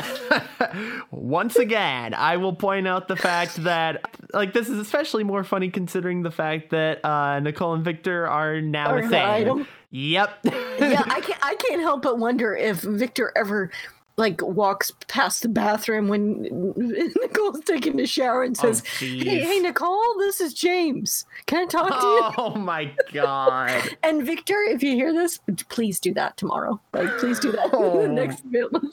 [1.10, 5.70] Once again, I will point out the fact that like this is especially more funny
[5.70, 9.66] considering the fact that uh, Nicole and Victor are now Are a the thing.
[9.90, 10.30] Yep.
[10.44, 11.44] yeah, I can't.
[11.44, 13.70] I can't help but wonder if Victor ever
[14.18, 16.42] like walks past the bathroom when
[16.76, 19.22] Nicole's taking a shower and says, jeez.
[19.22, 21.24] "Hey, hey, Nicole, this is James.
[21.46, 23.96] Can I talk to you?" Oh my god.
[24.02, 25.38] And Victor, if you hear this,
[25.68, 26.80] please do that tomorrow.
[26.92, 28.02] Like, please do that Oh.
[28.02, 28.42] the next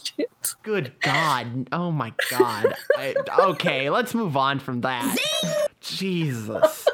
[0.04, 0.56] chance.
[0.64, 1.68] Good God.
[1.72, 2.76] Oh my God.
[2.98, 5.18] I, okay, let's move on from that.
[5.82, 6.88] Jesus.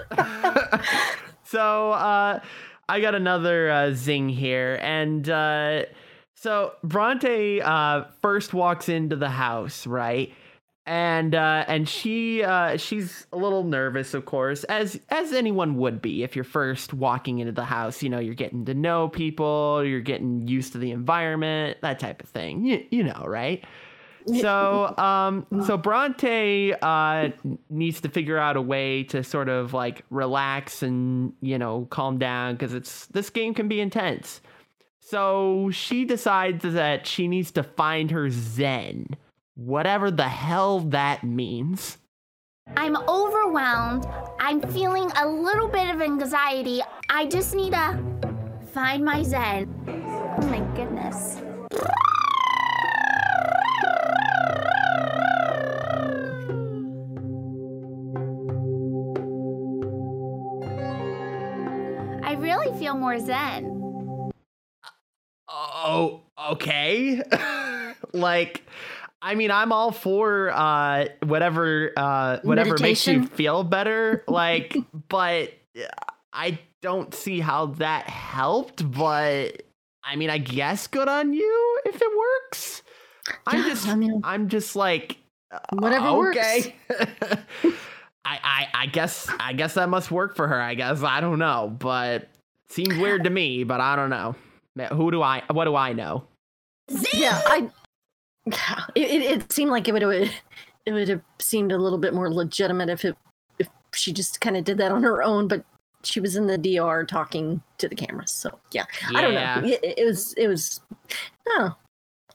[1.44, 2.40] so, uh,
[2.88, 4.78] I got another uh, zing here.
[4.82, 5.84] And uh,
[6.42, 10.34] so Bronte uh, first walks into the house, right?
[10.88, 16.02] And uh, and she uh, she's a little nervous, of course, as as anyone would
[16.02, 18.02] be if you're first walking into the house.
[18.02, 22.24] You know, you're getting to know people, you're getting used to the environment, that type
[22.24, 22.66] of thing.
[22.66, 23.64] You, you know, right?
[24.40, 27.30] So, um, so Bronte uh,
[27.70, 32.18] needs to figure out a way to sort of like relax and you know calm
[32.18, 34.42] down because it's this game can be intense.
[35.04, 39.08] So she decides that she needs to find her zen,
[39.56, 41.98] whatever the hell that means.
[42.78, 44.06] I'm overwhelmed.
[44.40, 46.82] I'm feeling a little bit of anxiety.
[47.10, 48.00] I just need to
[48.72, 49.74] find my zen.
[50.40, 51.42] Oh my goodness.
[62.24, 63.81] I really feel more zen.
[65.92, 66.22] Oh,
[66.54, 67.22] okay.
[68.14, 68.64] like,
[69.22, 74.24] I mean, I'm all for uh, whatever uh, whatever makes you feel better.
[74.28, 74.78] Like,
[75.10, 75.54] but
[76.34, 78.90] I don't see how that helped.
[78.92, 79.64] But
[80.04, 82.82] I mean, I guess good on you if it works.
[83.46, 85.18] I'm Yeah, just, I mean- I'm just like,
[85.52, 86.38] uh, Whatever works.
[86.38, 86.76] okay.
[88.24, 90.60] I, I I guess I guess that must work for her.
[90.62, 92.30] I guess I don't know, but
[92.70, 93.64] seems weird to me.
[93.64, 94.36] But I don't know.
[94.94, 95.44] Who do I?
[95.50, 96.26] What do I know?
[97.14, 97.70] Yeah, I.
[98.96, 100.32] It, it, it seemed like it would have
[100.86, 103.16] it would have seemed a little bit more legitimate if it
[103.60, 105.64] if she just kind of did that on her own, but
[106.04, 108.32] she was in the DR talking to the cameras.
[108.32, 109.62] So yeah, I don't know.
[109.64, 110.82] It, it was it was
[111.50, 111.76] oh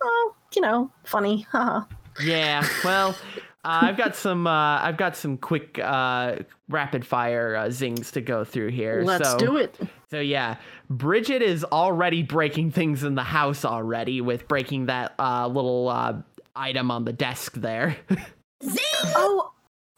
[0.00, 1.42] oh you know funny.
[1.50, 1.84] Haha.
[2.22, 2.66] Yeah.
[2.84, 3.10] Well,
[3.64, 4.46] uh, I've got some.
[4.46, 6.36] Uh, I've got some quick uh,
[6.68, 9.02] rapid fire uh, zings to go through here.
[9.04, 9.78] Let's so, do it.
[10.10, 10.56] So yeah,
[10.90, 16.14] Bridgette is already breaking things in the house already with breaking that uh, little uh,
[16.54, 17.96] item on the desk there.
[19.18, 19.52] Oh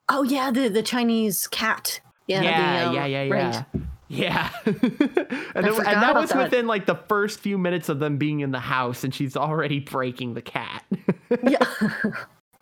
[0.08, 2.00] oh yeah, the the Chinese cat.
[2.26, 3.64] Yeah yeah, the, um, yeah, yeah, right.
[3.72, 3.80] yeah.
[4.08, 4.50] Yeah.
[4.66, 6.44] and, and that was that.
[6.44, 9.80] within like the first few minutes of them being in the house, and she's already
[9.80, 10.84] breaking the cat.
[11.42, 11.66] Yeah.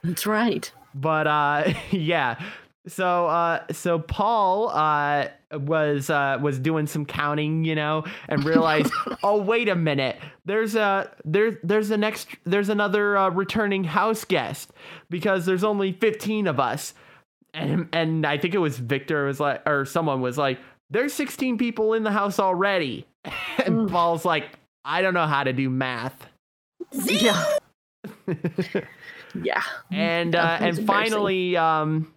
[0.03, 0.71] That's right.
[0.93, 2.43] But uh yeah.
[2.89, 8.93] So uh so Paul uh was uh was doing some counting, you know, and realized,
[9.23, 10.17] "Oh, wait a minute.
[10.45, 14.71] There's a there there's an next there's another uh, returning house guest
[15.11, 16.95] because there's only 15 of us."
[17.55, 20.59] And and I think it was Victor was like or someone was like,
[20.91, 23.07] "There's 16 people in the house already."
[23.65, 26.29] And Paul's like, "I don't know how to do math."
[26.93, 27.45] Yeah.
[29.43, 29.63] yeah.
[29.91, 32.13] and uh, and finally um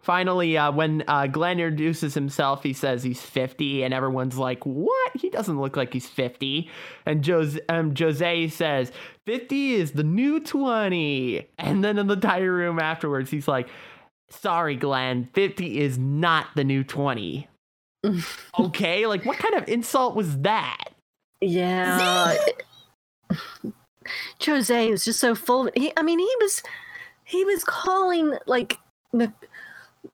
[0.00, 5.12] finally uh when uh glenn introduces himself he says he's 50 and everyone's like what
[5.14, 6.68] he doesn't look like he's 50
[7.06, 8.92] and Jozea um Jozea says
[9.26, 13.68] 50 is the new 20 and then in the diary room afterwards he's like
[14.30, 17.46] sorry glenn 50 is not the new 20
[18.58, 20.90] okay like what kind of insult was that
[21.40, 22.36] Yeah.
[24.40, 25.68] Jozea was just so full.
[25.68, 26.62] Of, he, I mean, he was
[27.24, 28.78] he was calling like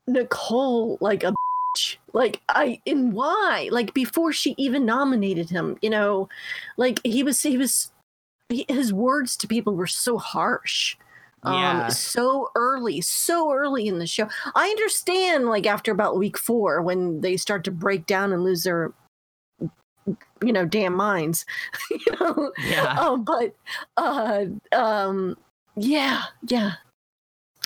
[0.06, 1.32] Nicole like a
[1.76, 1.96] bitch.
[2.12, 5.76] like I and why like before she even nominated him.
[5.82, 6.28] You know,
[6.76, 7.90] like he was he was
[8.48, 10.96] he, his words to people were so harsh.
[11.44, 11.84] Yeah.
[11.84, 14.28] Um, so early, so early in the show.
[14.56, 18.64] I understand, like after about week four, when they start to break down and lose
[18.64, 18.92] their
[20.42, 21.44] you know damn minds
[21.90, 22.94] you know Yeah.
[22.98, 23.54] um, but
[23.96, 25.36] uh um
[25.74, 26.74] yeah yeah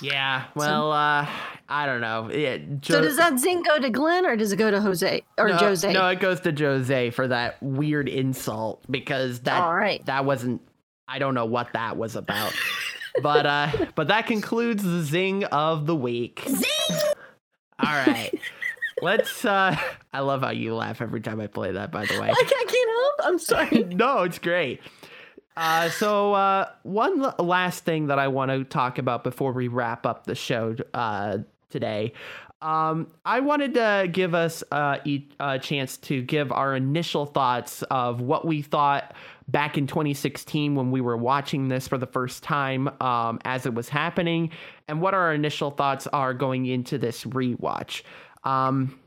[0.01, 1.27] yeah well uh
[1.71, 4.69] i don't know yeah, so does that zing go to glenn or does it go
[4.69, 9.39] to Jozea or no, Jozea No, it goes to Jozea for that weird insult because
[9.41, 10.05] that All right.
[10.05, 10.61] that wasn't
[11.07, 12.53] I don't know what that was about.
[13.23, 16.43] but uh but that concludes the zing of the week.
[16.47, 16.97] Zing!
[17.79, 18.31] All right.
[19.01, 19.75] Let's uh
[20.13, 22.29] I love how you laugh every time I play that by the way.
[22.31, 24.81] I can't help i'm sorry no, it's great.
[25.57, 29.67] Uh, so uh, one l- last thing that I want to talk about before we
[29.67, 31.39] wrap up the show uh,
[31.71, 32.13] today.
[32.61, 34.97] Um, I wanted to give us uh,
[35.39, 39.15] a chance to give our initial thoughts of what we thought
[39.47, 43.73] back in 2016 when we were watching this for the first time um, as it
[43.73, 44.51] was happening,
[44.87, 48.03] and what our initial thoughts are going into this rewatch.
[48.43, 48.99] Um,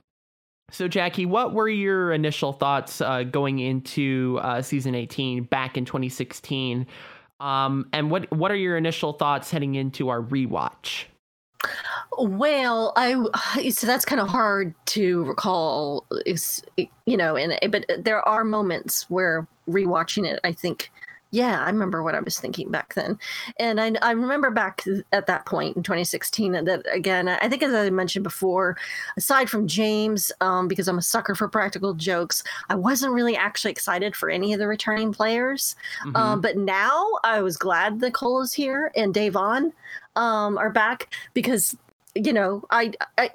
[0.71, 5.85] so, Jackie, what were your initial thoughts uh, going into uh, season 18 back in
[5.85, 6.87] 2016?
[7.39, 11.05] Um, and what what are your initial thoughts heading into our rewatch?
[12.19, 16.07] Well, I so that's kind of hard to recall.
[17.07, 20.91] You know, and but there are moments where rewatching it, I think,
[21.35, 23.19] yeah, I remember what I was thinking back then,
[23.59, 27.75] and I I remember back at that point in 2016 that again, I think as
[27.75, 28.77] I mentioned before,
[29.17, 33.73] aside from James, um, because I'm a sucker for practical jokes, I wasn't really actually
[33.73, 35.75] excited for any of the returning players.
[36.07, 36.17] Mhm.
[36.17, 39.73] Um, but now I was glad Nicole is here and Da'Vonne
[40.15, 41.77] um, are back because
[42.15, 43.31] you know I, I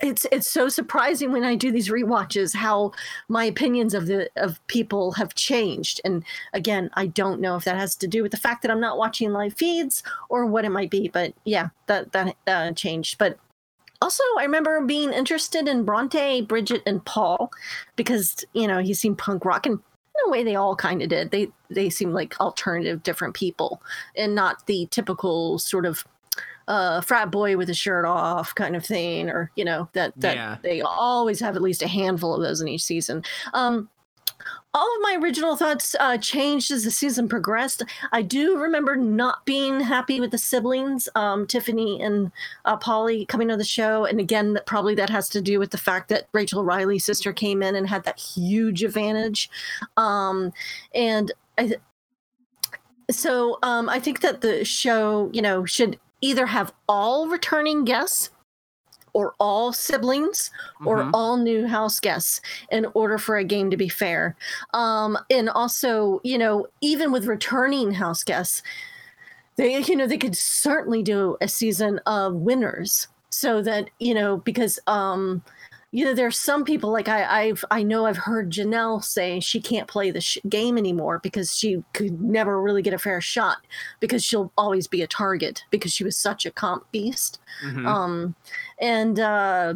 [0.00, 2.92] it's it's so surprising when I do these rewatches how
[3.28, 7.78] my opinions of the of people have changed and again I don't know if that
[7.78, 10.70] has to do with the fact that I'm not watching live feeds or what it
[10.70, 13.38] might be but yeah that that uh, changed but
[14.00, 17.50] also, I remember being interested in Bronte, Bridgette, and Paul
[17.96, 21.08] because you know he seemed punk rock, and in a way they all kind of
[21.08, 21.30] did.
[21.30, 23.82] They they seemed like alternative, different people,
[24.16, 26.04] and not the typical sort of
[26.68, 30.36] uh, frat boy with a shirt off kind of thing, or you know that that
[30.36, 30.56] Yeah.
[30.62, 33.24] they always have at least a handful of those in each season.
[33.54, 33.88] Um,
[34.74, 37.82] all of my original thoughts uh, changed as the season progressed.
[38.12, 42.30] I do remember not being happy with the siblings, um, Tiffany and
[42.66, 44.04] uh, Paulie, coming to the show.
[44.04, 47.32] And again, that- probably that has to do with the fact that Rachel Reilly's sister
[47.32, 49.50] came in and had that huge advantage.
[49.96, 50.52] Um,
[50.94, 51.76] and I,
[53.10, 58.30] so um, I think that the show, you know, should either have all returning guests
[59.14, 60.50] or all siblings
[60.84, 61.12] or Mhm.
[61.12, 62.40] all new house guests
[62.70, 64.36] in order for a game to be fair.
[64.74, 68.62] Um, and also, you know, even with returning house guests,
[69.56, 74.38] they you know they could certainly do a season of winners so that you know
[74.38, 75.42] because um
[75.90, 79.60] you know there's some people like I I've I know I've heard Janelle say she
[79.60, 83.58] can't play the sh- game anymore because she could never really get a fair shot
[84.00, 87.86] because she'll always be a target because she was such a comp beast Mhm.
[87.86, 88.34] um
[88.80, 89.74] and uh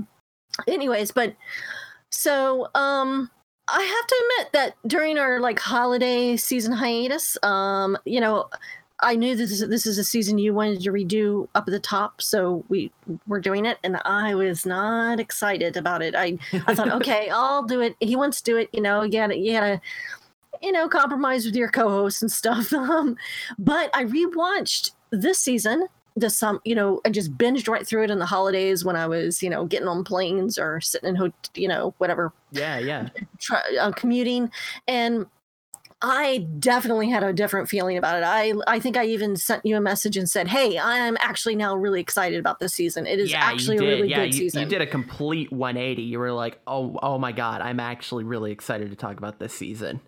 [0.68, 1.34] anyways but
[2.10, 3.30] so um
[3.68, 8.50] I have to admit that during our like holiday season hiatus, um, you know,
[9.02, 11.80] I knew this is this is a season you wanted to redo up at the
[11.80, 12.90] top, so we
[13.26, 16.14] were doing it, and I was not excited about it.
[16.14, 17.96] I I thought, okay, I'll do it.
[18.00, 19.02] He wants to do it, you know.
[19.02, 19.80] You gotta you gotta
[20.62, 22.72] you know compromise with your co-hosts and stuff.
[22.82, 23.16] Um,
[23.58, 25.86] but I rewatched this season.
[26.14, 29.06] The some you know I just binged right through it in the holidays when I
[29.06, 33.08] was you know getting on planes or sitting in you know whatever Yeah, yeah.
[33.38, 34.50] try, uh, commuting
[34.86, 35.24] and
[36.02, 39.76] i definitely had a different feeling about it i i think i even sent you
[39.76, 43.30] a message and said hey i'm actually now really excited about this season it is
[43.30, 46.02] yeah, actually a really yeah, good you, season you did a complete 180.
[46.02, 49.52] You were like, "Oh, oh my god, I'm actually really excited to talk about this
[49.52, 50.00] season."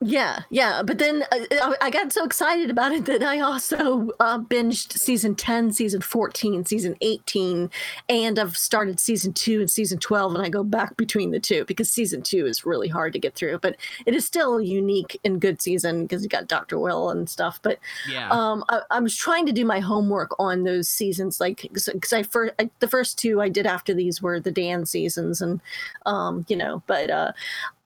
[0.00, 0.84] Yeah, yeah.
[0.84, 4.92] But then uh, I, I got so excited about it that I also uh, binged
[4.92, 7.68] season 10, season 14, season 18,
[8.08, 11.64] and I've started season 2 and season 12, and I go back between the two
[11.64, 13.58] because season 2 is really hard to get through.
[13.58, 13.74] But
[14.06, 16.78] it is still a unique and good season because you got Dr.
[16.78, 17.58] Will and stuff.
[17.60, 18.28] But Yeah.
[18.30, 22.22] um, I, I was trying to do my homework on those seasons, like because I
[22.22, 25.60] first I, the first two I did after these were the Dan seasons, and
[26.06, 27.32] um, you know, but uh,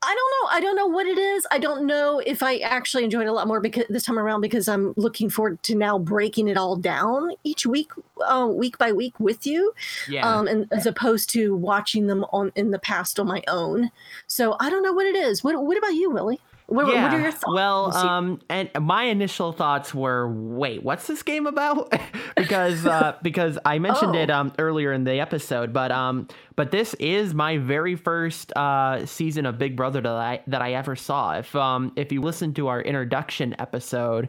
[0.05, 0.57] I don't know.
[0.57, 1.47] I don't know what it is.
[1.53, 4.41] I don't know if I actually enjoyed it a lot more because this time around
[4.41, 8.91] because I'm looking forward to now breaking it all down each week, uh, week by
[8.91, 9.73] week with you.
[10.09, 10.29] Yeah.
[10.29, 13.91] Um, and as opposed to watching them on in the past on my own.
[14.27, 15.45] So I don't know what it is.
[15.45, 16.41] What What about you, Willie?
[16.73, 17.45] What, what are your thoughts?
[17.55, 21.93] Well, um, and my initial thoughts were, wait, what's this game about?
[22.37, 24.35] because uh, because I mentioned it Oh.
[24.37, 29.47] um earlier in the episode, but um, but this is my very first uh season
[29.47, 31.39] of Big Brother that I that I ever saw.
[31.39, 34.29] If um if you listen to our introduction episode.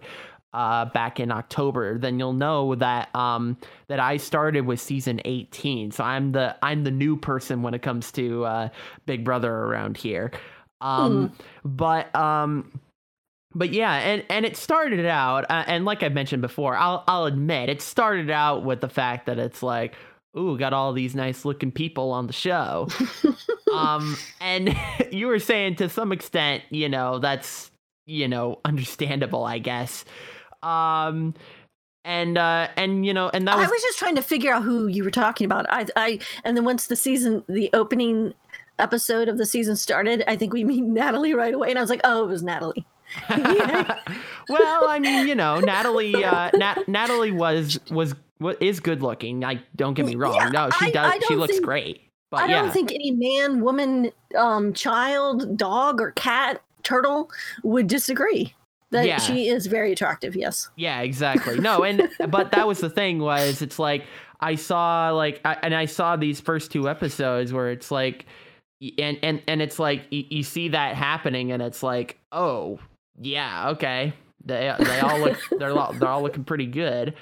[0.56, 5.90] Uh, back in October, then you'll know that um, that I started with season 18.
[5.90, 8.70] So I'm the I'm the new person when it comes to uh,
[9.08, 10.30] Big Brother around here.
[10.84, 11.32] Um,
[11.64, 12.80] but um,
[13.56, 17.26] but yeah, and and it started out, uh, and like I mentioned before, I'll I'll
[17.26, 19.96] admit it started out with the fact that it's like,
[20.38, 22.88] ooh, got all these nice looking people on the show,
[23.74, 24.76] um, and
[25.12, 27.72] you were saying to some extent, you know, that's
[28.06, 30.04] you know understandable, I guess,
[30.62, 31.34] um,
[32.04, 34.64] and uh, and you know, and that I was was just trying to figure out
[34.64, 35.66] who you were talking about.
[35.70, 38.34] I, I, and then once the season, the opening
[38.80, 41.90] episode of the season started, I think we meet Natalie right away, and I was
[41.90, 42.86] like, oh, it was Natalie.
[43.30, 49.40] well, I mean, you know, Natalie, uh, Nat- Natalie was was wa- is good looking.
[49.40, 50.36] Like, don't get me wrong.
[50.36, 51.14] Yeah, no, she I- does.
[51.14, 52.02] I she looks think- great.
[52.30, 57.30] But I yeah, don't think any man, woman, um, child, dog, or cat, turtle
[57.62, 58.56] would disagree
[58.90, 59.20] that Yeah.
[59.20, 60.36] she is very attractive.
[60.36, 60.68] Yes.
[60.76, 61.60] Yeah, exactly.
[61.60, 64.06] No, and but that was the thing was it's like
[64.40, 68.26] I saw like I, and I saw these first two episodes where it's like
[68.98, 72.80] and and and it's like you, you see that happening and it's like oh
[73.20, 74.14] yeah okay
[74.46, 77.14] they they all look they're all, they're all looking pretty good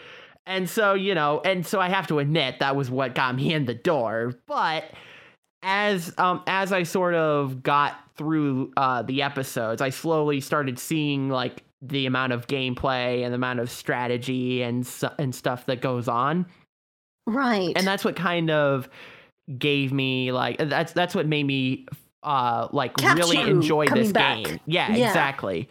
[0.46, 3.54] and so you know and so I have to admit that was what got me
[3.54, 4.86] in the door but
[5.64, 11.30] as um as I sort of got through uh the episodes, I slowly started seeing
[11.30, 14.88] like the amount of gameplay and the amount of strategy and
[15.18, 16.46] and stuff that goes on.
[17.28, 17.74] Right.
[17.76, 18.90] And that's what kind of
[19.58, 21.88] gave me like that's that's what made me
[22.24, 24.44] uh like Kept really enjoy this back.
[24.44, 24.60] game.
[24.66, 25.08] Yeah, Yeah.
[25.08, 25.70] exactly.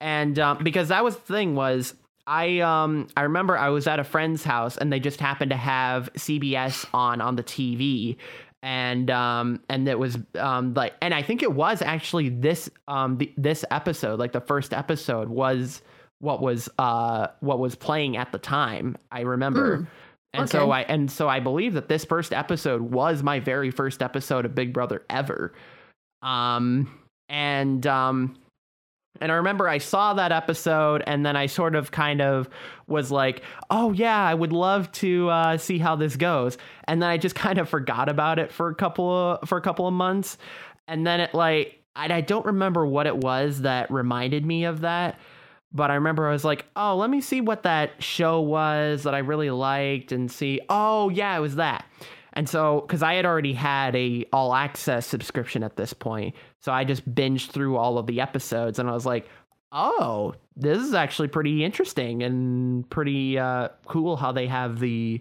[0.00, 1.94] And um because that was the thing was
[2.26, 5.56] I um I remember I was at a friend's house and they just happened to
[5.56, 8.16] have CBS on on the TV
[8.62, 13.18] and um and it was um like and I think it was actually this um
[13.18, 15.82] the, this episode like the first episode was
[16.20, 19.86] what was uh what was playing at the time I remember Mm,
[20.34, 20.70] and so.
[20.70, 24.54] I and so I believe that this first episode was my very first episode of
[24.54, 25.52] Big Brother ever
[26.22, 26.98] um
[27.28, 28.36] and um
[29.20, 32.48] and I remember I saw that episode, and then I sort of kind of
[32.86, 36.56] was like, oh, yeah, I would love to uh, see how this goes.
[36.84, 39.60] And then I just kind of forgot about it for a couple of, for a
[39.60, 40.38] couple of months.
[40.88, 44.80] And then it like, I, I don't remember what it was that reminded me of
[44.80, 45.20] that.
[45.74, 49.14] But I remember I was like, oh, let me see what that show was that
[49.14, 50.60] I really liked and see.
[50.68, 51.86] Oh, yeah, it was that.
[52.34, 56.72] And so, because I had already had a all access subscription at this point, so
[56.72, 59.28] I just binged through all of the episodes, and I was like,
[59.70, 65.20] "Oh, this is actually pretty interesting and pretty uh, cool how they have the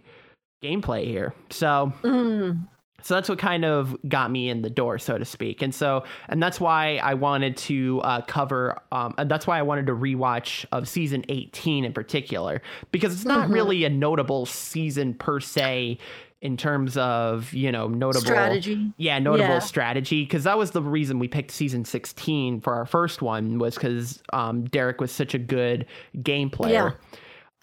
[0.64, 2.68] gameplay here." So, Mm.
[3.02, 5.62] So that's what kind of got me in the door, so to speak.
[5.62, 9.62] And so, and that's why I wanted to uh, cover, um, and that's why I
[9.64, 12.62] wanted to rewatch of season 18 in particular,
[12.92, 13.54] because it's not Mhm.
[13.54, 15.98] really a notable season per se
[16.42, 18.92] in terms of, you know, notable Strategy.
[18.98, 19.60] Yeah, notable Yeah.
[19.60, 20.24] strategy.
[20.24, 24.24] Because that was the reason we picked season 16 for our first one, was because
[24.34, 25.86] um, Derrick was such a good
[26.24, 26.96] game player.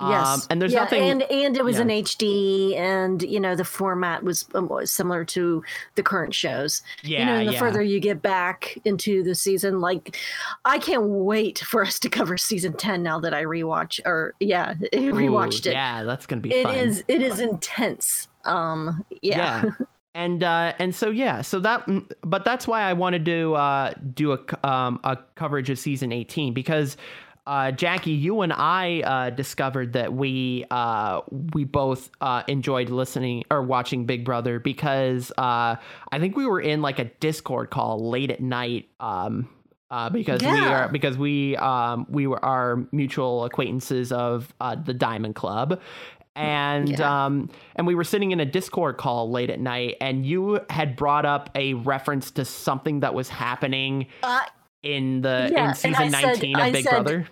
[0.01, 0.27] Yes.
[0.29, 1.03] Um, and there's Yeah, nothing.
[1.03, 1.83] and and it was yeah.
[1.83, 5.63] in HD, and you know the format was, um, similar to
[5.97, 6.83] the current shows.
[7.03, 7.59] Yeah, you know, Yeah, the yeah.
[7.59, 10.17] further you get back into the season, like
[10.65, 14.75] I can't wait for us to cover season ten now that I rewatch or yeah,
[14.93, 15.73] rewatched Ooh, it.
[15.73, 16.75] Yeah, that's gonna be It fun.
[16.77, 18.29] is it is intense.
[18.45, 19.65] Um, yeah.
[20.15, 23.93] and uh and so yeah so that mm, but that's why i wanted to uh
[24.15, 26.97] do a um a coverage of season 18 because
[27.49, 31.23] uh, Jackie, you and I uh, discovered that we uh,
[31.55, 35.77] we both uh, enjoyed listening or watching Big Brother because uh,
[36.13, 39.49] I think we were in like a Discord call late at night um,
[39.91, 44.93] uh, because we are because we um, we were our mutual acquaintances of uh, the
[44.93, 45.81] Diamond Club,
[46.37, 50.61] and um, and we were sitting in a Discord call late at night, and you
[50.69, 54.09] had brought up a reference to something that was happening
[54.83, 57.27] in the yeah, in season I said- nineteen of Big said- Brother.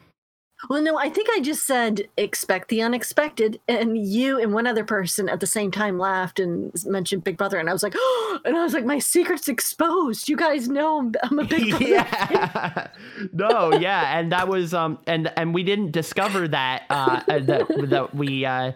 [0.70, 4.85] Well, no, I think I just said expect the unexpected, and you and one other
[4.85, 8.41] person at the same time laughed and mentioned Big Brother, and I was like, oh,
[8.45, 10.28] and I was like, my secret's exposed.
[10.28, 11.85] You guys know I'm, I'm a Big Brother.
[11.85, 12.89] yeah.
[13.33, 17.69] no, yeah, and that was um and and we didn't discover that uh uh, that
[17.91, 18.73] that we uh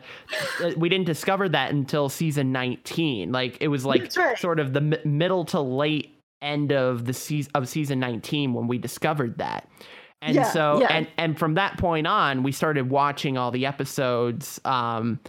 [0.77, 3.33] we didn't discover that until season 19.
[3.33, 4.39] Like it was like right.
[4.39, 8.69] sort of the mi- middle to late end of the season of season 19 when
[8.69, 9.69] we discovered that.
[10.23, 10.89] And Yeah, so yeah.
[10.91, 15.21] and and from that point on, we started watching all the episodes um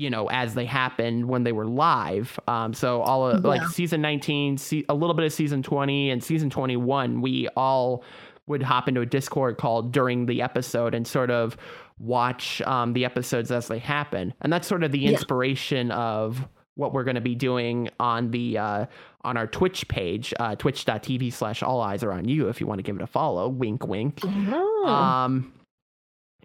[0.00, 2.38] you know, as they happened when they were live.
[2.46, 6.22] Um, so all of like season 19, se- a little bit of season 20 and
[6.22, 8.04] season 21, we all
[8.46, 11.56] would hop into a Discord call during the episode and sort of
[11.98, 14.32] watch um, the episodes as they happen.
[14.40, 15.10] And that's sort of the Yeah.
[15.10, 16.46] inspiration of
[16.76, 18.86] what we're going to be doing on the uh,
[19.24, 22.78] on our Twitch page, uh, twitch.tv slash all eyes are on you if you want
[22.78, 23.48] to give it a follow.
[23.48, 24.24] Wink, wink.
[24.24, 25.52] Um,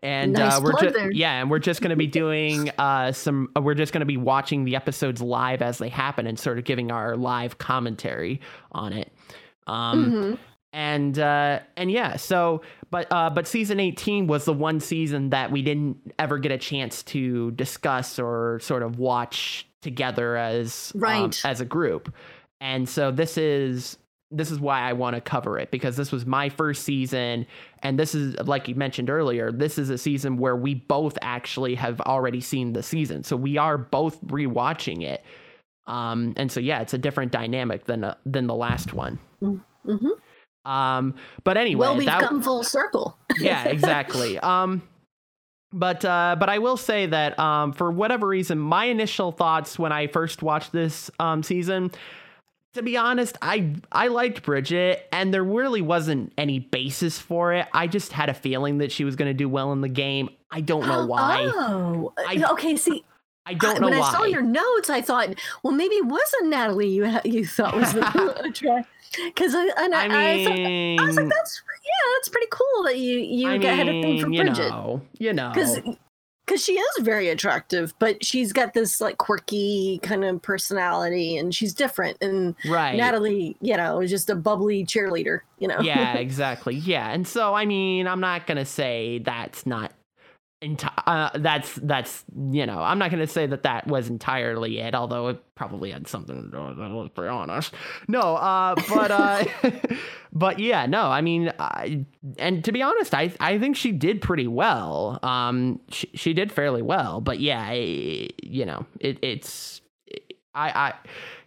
[0.01, 3.49] and Nice uh, we're just yeah, and we're just going to be doing uh, some.
[3.55, 6.57] uh, We're just going to be watching the episodes live as they happen and sort
[6.57, 8.41] of giving our live commentary
[8.73, 9.11] on it.
[9.65, 10.37] Um, Mhm.
[10.73, 15.51] and uh, and yeah, so but uh, but season eighteen was the one season that
[15.51, 21.01] we didn't ever get a chance to discuss or sort of watch together as um,
[21.01, 21.41] Right.
[21.45, 22.13] as a group.
[22.63, 23.97] And so this is
[24.31, 27.45] this is why I want to cover it because this was my first season
[27.83, 31.75] and this is like you mentioned earlier this is a season where we both actually
[31.75, 35.23] have already seen the season so we are both rewatching it
[35.85, 39.57] um and so yeah it's a different dynamic than uh, than the last one hmm
[40.65, 41.13] um
[41.43, 43.15] but anyway well, we've that- come full circle.
[43.39, 44.39] yeah, exactly.
[44.43, 44.81] Um,
[45.73, 49.91] but uh, but I will say that um, for whatever reason, my initial thoughts when
[49.91, 51.91] I first watched this um, season,
[52.73, 57.67] to be honest, I I liked Bridgette, and there really wasn't any basis for it.
[57.73, 60.29] I just had a feeling that she was going to do well in the game.
[60.51, 61.43] I don't know why.
[61.53, 62.75] Oh, I- okay.
[62.77, 63.03] See,
[63.45, 64.07] I don't I- know when why.
[64.07, 65.29] I saw your notes, I thought,
[65.63, 68.85] well, maybe it wasn't Natalie you you thought was the.
[69.25, 72.97] Because I, I, I I, thought, I was like, that's yeah, that's pretty cool that
[72.97, 74.69] you you I got had a thing for mean, you Bridgette.
[74.69, 75.51] know, you know.
[76.45, 81.53] Because she is very attractive, but she's got this like quirky kind of personality, and
[81.55, 82.17] she's different.
[82.21, 82.95] And Right.
[82.95, 85.39] Natalie, you know, is just a bubbly cheerleader.
[85.59, 85.79] You know.
[85.81, 86.75] yeah, exactly.
[86.75, 89.91] Yeah, and so I mean, I'm not gonna say that's not.
[90.63, 94.95] Enti- uh, that's that's you know I'm not gonna say that that was entirely it
[94.95, 97.73] although it probably had something to do with it let's be honest
[98.07, 99.43] no uh but uh
[100.31, 102.05] but yeah no I mean I,
[102.37, 106.51] and to be honest I I think she did pretty well um she, she did
[106.51, 109.81] fairly well but yeah I, you know it it's
[110.55, 110.93] I I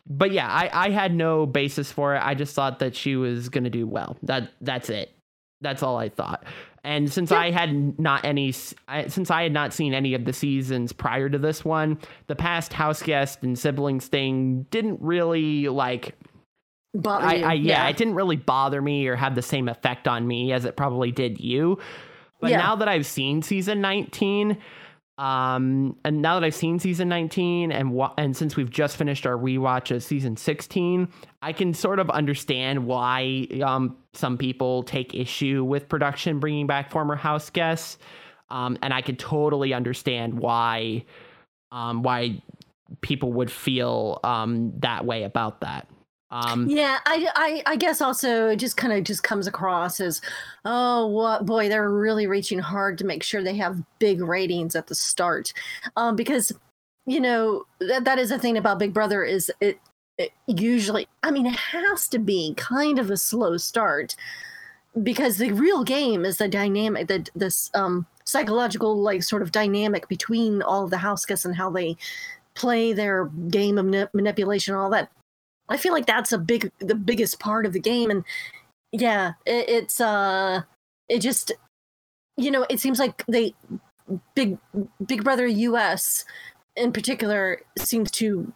[0.08, 2.20] but yeah, I, I had no basis for it.
[2.22, 4.16] I just thought that she was gonna do well.
[4.22, 5.10] That that's it.
[5.60, 6.44] That's all I thought.
[6.86, 8.54] And since I had not any,
[8.86, 11.98] I, since I had not seen any of the seasons prior to this one,
[12.28, 16.14] the past house guest and siblings thing didn't really like.
[16.94, 17.88] Bother I, I yeah, yeah.
[17.88, 21.10] it didn't really bother me or have the same effect on me as it probably
[21.10, 21.78] did you.
[22.40, 22.58] But Yeah.
[22.58, 24.56] now that I've seen season 19,
[25.18, 29.26] Um, and now that I've seen season 19 and wa- and since we've just finished
[29.26, 31.08] our rewatch of season 16,
[31.40, 36.90] I can sort of understand why um some people take issue with production bringing back
[36.90, 37.98] former house guests.
[38.50, 41.04] Um, and I can totally understand why
[41.72, 42.40] um why
[43.00, 45.88] people would feel um that way about that.
[46.30, 50.20] Um, yeah, I, I, I guess also it just kind of just comes across as,
[50.64, 54.88] oh, what boy, they're really reaching hard to make sure they have big ratings at
[54.88, 55.52] the start,
[55.96, 56.52] um, because
[57.06, 59.78] you know that that is the thing about Big Brother is it
[60.46, 64.16] usually, I mean, it has to be kind of a slow start
[65.02, 70.08] because the real game is the dynamic, that this um psychological like sort of dynamic
[70.08, 71.96] between all the house guests and how they
[72.54, 75.10] play their game of manip- manipulation and all that
[75.68, 78.24] I feel like that's a big, the biggest part of the game, and
[78.92, 80.62] yeah, it, it's uh,
[81.08, 81.52] it just,
[82.36, 83.54] you know, it seems like they,
[84.34, 84.58] big,
[85.04, 86.24] Big Brother U.S.
[86.76, 88.52] in particular seems to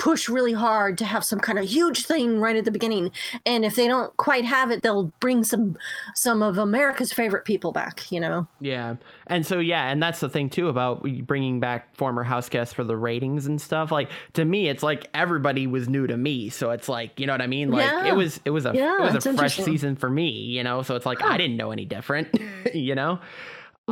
[0.00, 3.12] push really hard to have some kind of huge thing right at the beginning
[3.46, 5.76] and if they don't quite have it they'll bring some
[6.14, 8.96] some of america's favorite people back you know Yeah.
[9.26, 12.82] And so, yeah, and that's the thing too about bringing back former house guests for
[12.82, 13.92] the ratings and stuff.
[13.92, 16.48] Like to me, it's like everybody was new to me.
[16.48, 17.70] So it's like, you know what I mean?
[17.70, 18.06] Like Yeah.
[18.08, 20.82] it was, it was a, Yeah, it was a fresh season for me, you know?
[20.82, 22.28] So it's like, I didn't know any different,
[22.74, 23.20] you know?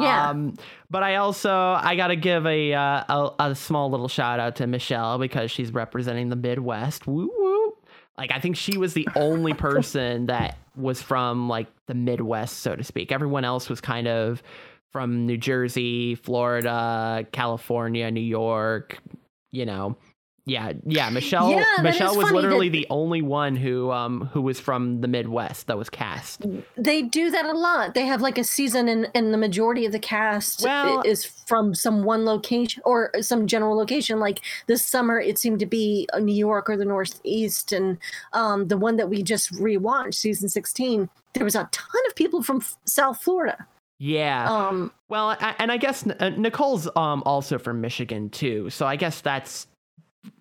[0.02, 0.30] Yeah.
[0.30, 0.54] Um,
[0.90, 4.66] but I also I gotta give a, uh, a a small little shout out to
[4.66, 7.06] Michelle because she's representing the Midwest.
[7.06, 7.76] Woo woo.
[8.16, 12.76] Like I think she was the only person that was from like the Midwest, so
[12.76, 13.12] to speak.
[13.12, 14.42] Everyone else was kind of
[14.92, 18.98] from New Jersey, Florida, California, New York.
[19.50, 19.96] You know,
[20.48, 21.10] yeah, yeah.
[21.10, 25.08] Michelle Yeah, Michelle was funny literally the only one who um who was from the
[25.08, 26.44] Midwest that was cast.
[26.76, 29.92] they do that a lot they have like a season and, and the majority of
[29.92, 35.20] the cast Well- is from some one location or some general location like this summer
[35.20, 37.98] it seemed to be uh, new york or the northeast and
[38.32, 42.42] um, the one that we just rewatched season 16 there was a ton of people
[42.42, 43.66] from south florida
[43.98, 44.46] Yeah.
[44.50, 48.96] um Well, I, and I guess uh, Nicole's um also from Michigan too, so I
[48.96, 49.66] guess that's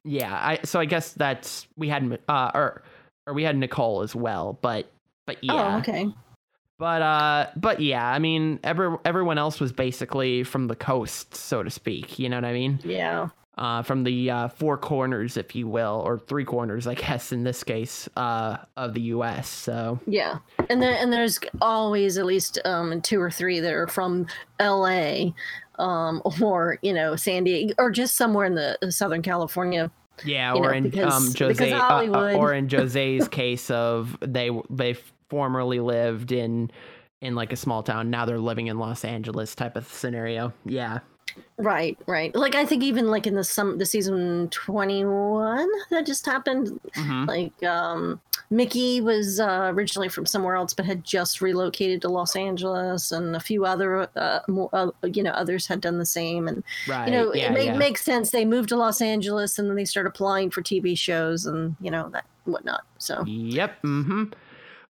[0.04, 0.34] yeah.
[0.34, 2.84] I so I guess that's we had uh or
[3.26, 4.90] or we had Nicole as well, but
[5.26, 5.76] but yeah.
[5.76, 6.08] oh okay
[6.80, 11.64] But uh but yeah, I mean every everyone else was basically from the coast, so
[11.64, 12.20] to speak.
[12.20, 12.80] You know what I mean?
[12.84, 17.32] yeah Uh, from the uh, four corners, if you will, or three corners, I guess
[17.32, 19.50] in this case, uh, of the U.S.
[19.50, 20.38] So Yeah,
[20.70, 24.28] and there and there's always at least um, two or three that are from
[24.60, 25.34] L.A.
[25.78, 29.92] Um, or you know San Diego or just somewhere in the uh, Southern California.
[30.26, 34.50] Yeah, or know, in because- um, Jozea, uh, uh, or in Jozea's case of they
[34.70, 34.96] they
[35.30, 36.72] formerly lived in
[37.22, 38.10] in like a small town.
[38.10, 40.54] Now they're living in Los Angeles type of scenario.
[40.66, 41.00] Yeah,
[41.58, 42.36] Right, right.
[42.36, 46.80] Like I think even like in the some the season twenty one that just happened.
[46.96, 47.28] Mhm.
[47.28, 52.36] Like um, Mickey was uh, originally from somewhere else, but had just relocated to Los
[52.36, 56.48] Angeles, and a few other uh, more, uh, you know others had done the same.
[56.48, 57.08] And right.
[57.08, 57.78] you know yeah, it yeah.
[57.78, 58.30] makes sense.
[58.30, 61.90] They moved to Los Angeles, and then they started applying for TV shows and you
[61.90, 62.84] know that whatnot.
[63.00, 63.82] So Yep.
[63.82, 64.24] Mm-hmm.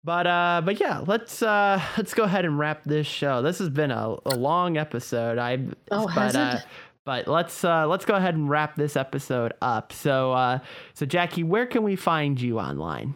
[0.07, 3.43] But uh, but yeah, let's uh, let's go ahead and wrap this show.
[3.43, 5.37] This has been a, a long episode.
[5.37, 5.59] I
[5.91, 6.41] Oh, but has it?
[6.41, 6.59] uh,
[7.05, 9.93] but let's uh, let's go ahead and wrap this episode up.
[9.93, 10.61] So uh,
[10.95, 13.15] so Jackie, where can we find you online?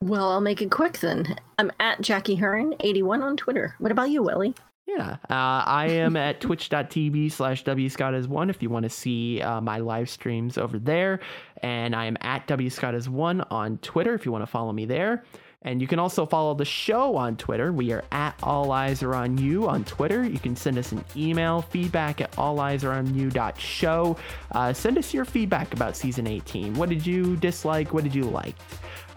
[0.00, 1.36] well, I'll make it quick then.
[1.56, 3.76] I'm at Jackie Hearn eighty one on Twitter.
[3.78, 4.54] What about you, Willie?
[4.86, 9.78] Yeah, uh, I am at twitch.tv slash wscottis1 if you want to see uh, my
[9.78, 11.20] live streams over there.
[11.62, 15.24] And I am at wscottis1 on Twitter if you want to follow me there.
[15.64, 17.72] And you can also follow the show on Twitter.
[17.72, 20.22] We are at All Eyes Are On You on Twitter.
[20.22, 24.16] You can send us an email, feedback at alleyesaronyou.show.
[24.52, 26.74] Uh, send us your feedback about season 18.
[26.74, 27.94] What did you dislike?
[27.94, 28.54] What did you like?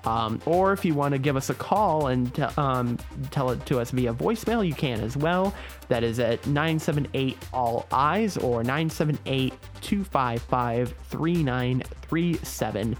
[0.05, 2.97] Um, or if you want to give us a call and t- um,
[3.29, 5.53] tell it to us via voicemail, you can as well.
[5.89, 12.97] That is at 978 All Eyes or 978 255 3937.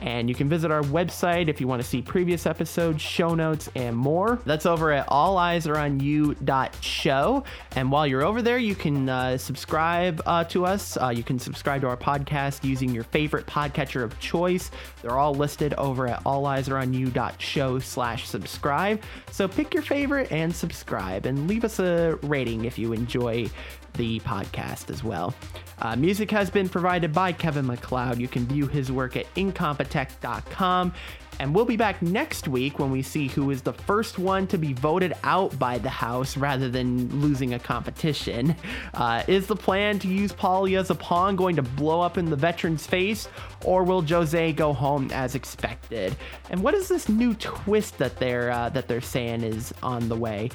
[0.00, 3.68] And you can visit our website if you want to see previous episodes, show notes,
[3.74, 4.38] and more.
[4.46, 7.44] That's over at alleyesaronyou.show.
[7.76, 10.96] And while you're over there, you can uh, subscribe uh, to us.
[10.96, 14.70] Uh, you can subscribe to our podcast using your favorite podcatcher of choice.
[15.02, 19.02] They're all listed over at alleyesaronyou.show slash subscribe.
[19.30, 23.48] So pick your favorite and subscribe and leave us a rating if you enjoy
[23.94, 25.34] the podcast as well.
[25.80, 28.18] Uh, music has been provided by Kevin MacLeod.
[28.18, 30.92] You can view his work at incompetech.com.
[31.40, 34.58] And we'll be back next week when we see who is the first one to
[34.58, 38.54] be voted out by the House rather than losing a competition.
[38.92, 42.28] Uh, is the plan to use Paulie as a pawn going to blow up in
[42.28, 43.26] the veteran's face,
[43.64, 46.14] or will Jozea go home as expected?
[46.50, 50.16] And what is this new twist that they're uh, that they're saying is on the
[50.16, 50.50] way?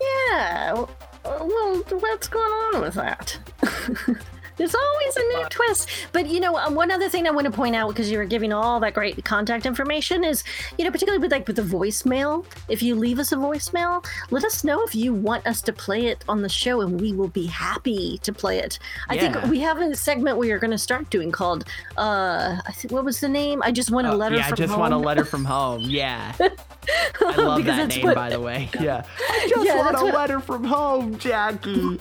[0.00, 0.86] Yeah.
[1.28, 3.38] Uh, well, what's going on with that?
[4.58, 5.88] There's always a new twist.
[6.12, 8.24] But you know, um, one other thing I want to point out because you were
[8.24, 10.44] giving all that great contact information is,
[10.76, 12.44] you know, particularly with like with the voicemail.
[12.68, 16.06] If you leave us a voicemail, let us know if you want us to play
[16.06, 18.78] it on the show, and we will be happy to play it.
[19.08, 19.32] I Yeah.
[19.32, 21.64] think we have a segment we are going to start doing called,
[21.96, 23.62] uh, I think what was the name?
[23.62, 24.80] I just want a letter Oh, yeah, from I just home.
[24.80, 25.82] want a letter from home.
[25.82, 26.32] Yeah.
[26.40, 28.68] I love that name, what- by the way.
[28.80, 29.02] Yeah.
[29.18, 32.00] I just Yeah, want a what- letter from home, Jackie.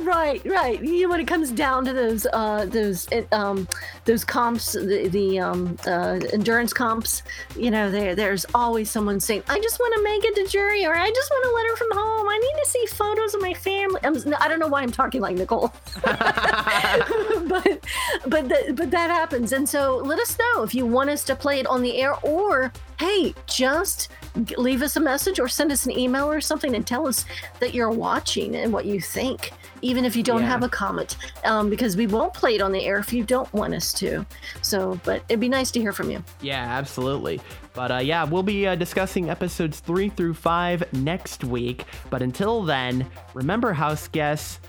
[0.00, 0.80] Right, right.
[0.80, 3.66] You know, when it comes down to those, uh, those, um,
[4.04, 7.24] those comps, the, the um, uh, endurance comps,
[7.56, 10.86] you know, there, there's always someone saying, "I just want to make it to jury,"
[10.86, 12.28] or "I just want a letter from home.
[12.28, 15.20] I need to see photos of my family." I'm, I don't know why I'm talking
[15.20, 15.72] like Nicole,
[16.02, 17.80] but,
[18.26, 21.34] but, that, but that happens, and so let us know if you want us to
[21.34, 24.08] play it on the air, or hey, just
[24.56, 27.24] leave us a message or send us an email or something and tell us
[27.60, 29.52] that you're watching and what you think,
[29.82, 30.48] even if you don't Yeah.
[30.48, 33.52] have a comment, um, because we won't play it on the air if you don't
[33.52, 34.24] want us to.
[34.62, 36.22] So, but it'd be nice to hear from you.
[36.40, 37.40] Yeah, absolutely.
[37.74, 41.84] But uh, yeah, we'll be uh, discussing episodes three through five next week.
[42.10, 44.60] But until then, remember, house guests,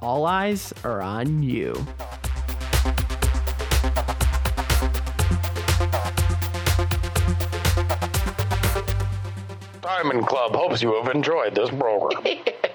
[0.00, 1.74] all eyes are on you.
[9.80, 12.22] Diamond Club hopes you have enjoyed this program.